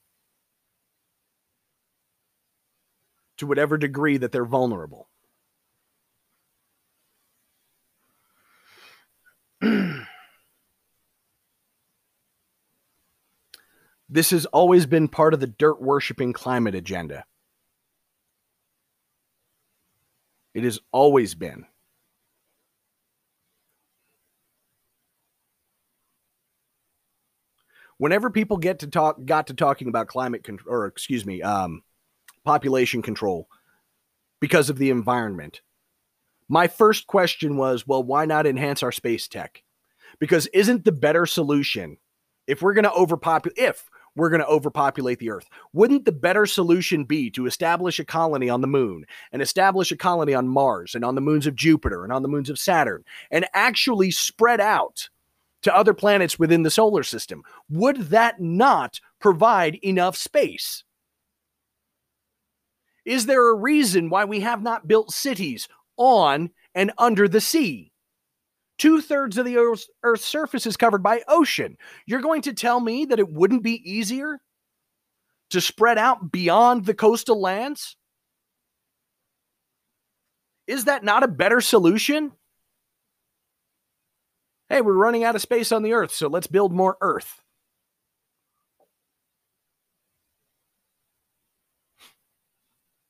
to 3.38 3.46
whatever 3.46 3.78
degree 3.78 4.18
that 4.18 4.32
they're 4.32 4.46
vulnerable. 4.46 5.09
This 14.10 14.32
has 14.32 14.46
always 14.48 14.86
been 14.86 15.08
part 15.08 15.34
of 15.34 15.40
the 15.40 15.48
dirt 15.48 15.82
worshiping 15.82 16.34
climate 16.34 16.76
agenda. 16.76 17.26
It 20.56 20.64
has 20.64 20.80
always 20.92 21.36
been. 21.36 21.66
Whenever 27.98 28.30
people 28.30 28.58
get 28.58 28.80
to 28.80 28.88
talk, 28.88 29.24
got 29.26 29.48
to 29.48 29.54
talking 29.54 29.88
about 29.88 30.08
climate 30.08 30.44
control, 30.44 30.74
or 30.74 30.86
excuse 30.86 31.26
me, 31.26 31.42
um, 31.42 31.84
population 32.44 33.02
control 33.02 33.48
because 34.40 34.70
of 34.70 34.78
the 34.78 34.90
environment, 34.90 35.62
my 36.48 36.68
first 36.68 37.06
question 37.06 37.58
was, 37.58 37.86
well, 37.86 38.02
why 38.02 38.26
not 38.26 38.48
enhance 38.48 38.82
our 38.82 38.92
space 38.92 39.28
tech? 39.28 39.64
Because 40.18 40.48
isn't 40.48 40.86
the 40.86 40.92
better 40.92 41.26
solution 41.26 41.98
if 42.48 42.62
we're 42.64 42.74
going 42.74 42.86
to 42.86 42.94
overpopulate, 42.94 43.60
if 43.60 43.90
we're 44.16 44.30
going 44.30 44.42
to 44.42 44.48
overpopulate 44.48 45.20
the 45.20 45.30
earth, 45.30 45.48
wouldn't 45.74 46.06
the 46.06 46.12
better 46.12 46.46
solution 46.46 47.04
be 47.04 47.30
to 47.32 47.46
establish 47.46 48.00
a 48.00 48.06
colony 48.06 48.50
on 48.50 48.62
the 48.62 48.68
moon 48.68 49.06
and 49.32 49.42
establish 49.42 49.92
a 49.92 49.98
colony 49.98 50.34
on 50.34 50.48
Mars 50.48 50.96
and 50.96 51.06
on 51.06 51.16
the 51.16 51.22
moons 51.22 51.48
of 51.48 51.56
Jupiter 51.56 52.04
and 52.04 52.14
on 52.14 52.22
the 52.22 52.28
moons 52.28 52.50
of 52.50 52.60
Saturn 52.60 53.04
and 53.32 53.46
actually 53.54 54.12
spread 54.12 54.60
out 54.60 55.10
to 55.62 55.76
other 55.76 55.94
planets 55.94 56.40
within 56.40 56.64
the 56.64 56.72
solar 56.72 57.04
system? 57.04 57.44
Would 57.70 57.98
that 58.10 58.40
not 58.40 59.00
provide 59.20 59.76
enough 59.84 60.16
space? 60.16 60.84
Is 63.06 63.26
there 63.26 63.50
a 63.50 63.56
reason 63.56 64.10
why 64.10 64.26
we 64.26 64.42
have 64.42 64.62
not 64.62 64.88
built 64.88 65.12
cities 65.12 65.68
on 66.00 66.50
and 66.74 66.92
under 66.98 67.28
the 67.28 67.42
sea. 67.42 67.92
Two 68.80 69.02
thirds 69.02 69.38
of 69.38 69.46
the 69.46 69.58
Earth's, 69.58 69.90
Earth's 70.04 70.26
surface 70.26 70.66
is 70.66 70.78
covered 70.78 71.04
by 71.04 71.22
ocean. 71.28 71.78
You're 72.08 72.22
going 72.22 72.42
to 72.44 72.54
tell 72.54 72.80
me 72.80 73.06
that 73.06 73.20
it 73.20 73.30
wouldn't 73.30 73.62
be 73.62 73.82
easier 73.90 74.40
to 75.50 75.62
spread 75.62 75.98
out 75.98 76.32
beyond 76.32 76.86
the 76.86 76.94
coastal 76.94 77.42
lands? 77.42 77.98
Is 80.68 80.86
that 80.86 81.04
not 81.04 81.24
a 81.24 81.28
better 81.28 81.60
solution? 81.62 82.32
Hey, 84.70 84.82
we're 84.82 84.94
running 84.94 85.24
out 85.24 85.36
of 85.36 85.42
space 85.42 85.72
on 85.72 85.84
the 85.84 85.94
Earth, 85.94 86.14
so 86.14 86.28
let's 86.28 86.48
build 86.48 86.72
more 86.72 86.96
Earth. 87.02 87.42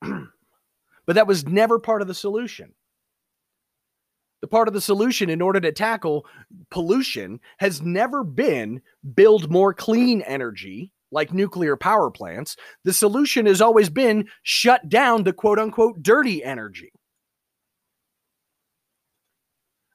but 0.00 1.14
that 1.14 1.26
was 1.26 1.46
never 1.46 1.78
part 1.78 2.00
of 2.02 2.08
the 2.08 2.14
solution. 2.14 2.72
The 4.40 4.48
part 4.48 4.68
of 4.68 4.74
the 4.74 4.80
solution 4.80 5.28
in 5.28 5.42
order 5.42 5.60
to 5.60 5.72
tackle 5.72 6.26
pollution 6.70 7.40
has 7.58 7.82
never 7.82 8.24
been 8.24 8.80
build 9.14 9.50
more 9.50 9.74
clean 9.74 10.22
energy 10.22 10.92
like 11.12 11.34
nuclear 11.34 11.76
power 11.76 12.10
plants. 12.10 12.56
The 12.84 12.92
solution 12.92 13.46
has 13.46 13.60
always 13.60 13.90
been 13.90 14.28
shut 14.42 14.88
down 14.88 15.24
the 15.24 15.32
quote 15.32 15.58
unquote 15.58 16.02
dirty 16.02 16.42
energy. 16.42 16.92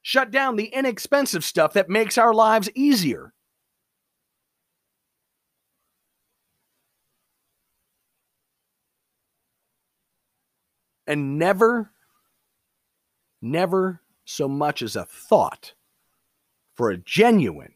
Shut 0.03 0.29
down 0.29 0.55
the 0.55 0.65
inexpensive 0.65 1.43
stuff 1.43 1.73
that 1.73 1.89
makes 1.89 2.17
our 2.17 2.33
lives 2.33 2.69
easier. 2.75 3.33
And 11.07 11.39
never, 11.39 11.91
never 13.41 14.01
so 14.25 14.47
much 14.47 14.81
as 14.81 14.95
a 14.95 15.05
thought 15.05 15.73
for 16.73 16.89
a 16.89 16.97
genuine, 16.97 17.73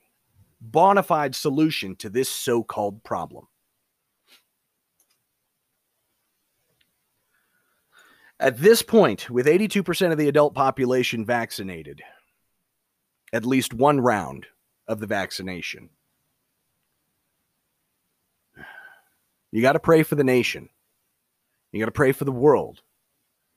bona 0.59 1.03
fide 1.03 1.35
solution 1.35 1.95
to 1.97 2.09
this 2.09 2.27
so 2.27 2.63
called 2.63 3.03
problem. 3.03 3.47
At 8.39 8.57
this 8.57 8.81
point, 8.81 9.29
with 9.29 9.47
82% 9.47 10.11
of 10.11 10.17
the 10.17 10.29
adult 10.29 10.53
population 10.53 11.25
vaccinated, 11.25 12.01
at 13.33 13.45
least 13.45 13.73
one 13.73 13.99
round 13.99 14.47
of 14.87 14.99
the 14.99 15.07
vaccination, 15.07 15.89
you 19.51 19.61
got 19.61 19.73
to 19.73 19.79
pray 19.79 20.03
for 20.03 20.15
the 20.15 20.23
nation. 20.23 20.69
You 21.71 21.79
got 21.79 21.87
to 21.87 21.91
pray 21.91 22.11
for 22.13 22.25
the 22.25 22.31
world. 22.31 22.81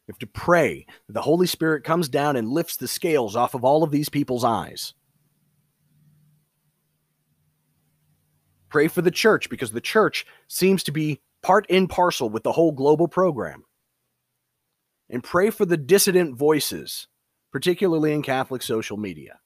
You 0.07 0.12
have 0.12 0.19
to 0.21 0.27
pray 0.27 0.87
that 1.07 1.12
the 1.12 1.23
Holy 1.23 1.47
Spirit 1.47 1.85
comes 1.85 2.09
down 2.09 2.37
and 2.37 2.49
lifts 2.49 2.77
the 2.77 2.88
scales 2.88 3.37
off 3.37 3.55
of 3.55 3.65
all 3.65 3.83
of 3.83 3.91
these 3.91 4.09
people's 4.09 4.45
eyes. 4.45 4.95
Pray 8.69 8.88
for 8.88 9.03
the 9.03 9.11
church 9.11 9.51
because 9.51 9.73
the 9.73 9.81
church 9.81 10.27
seems 10.49 10.83
to 10.85 10.93
be 10.93 11.21
part 11.43 11.67
in 11.69 11.88
parcel 11.88 12.31
with 12.31 12.43
the 12.43 12.53
whole 12.53 12.73
global 12.73 13.09
program. 13.09 13.65
and 15.11 15.23
pray 15.23 15.51
for 15.51 15.67
the 15.67 15.77
dissident 15.77 16.37
voices, 16.37 17.07
particularly 17.53 18.12
in 18.12 18.23
Catholic 18.23 18.62
social 18.62 18.97
media. 18.97 19.38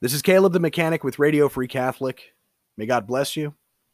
This 0.00 0.12
is 0.12 0.22
Caleb 0.22 0.52
the 0.52 0.60
Mechanic 0.60 1.04
with 1.04 1.20
Radio 1.20 1.48
Free 1.48 1.68
Catholic. 1.68 2.34
May 2.76 2.86
God 2.86 3.06
bless 3.06 3.36
you 3.36 3.54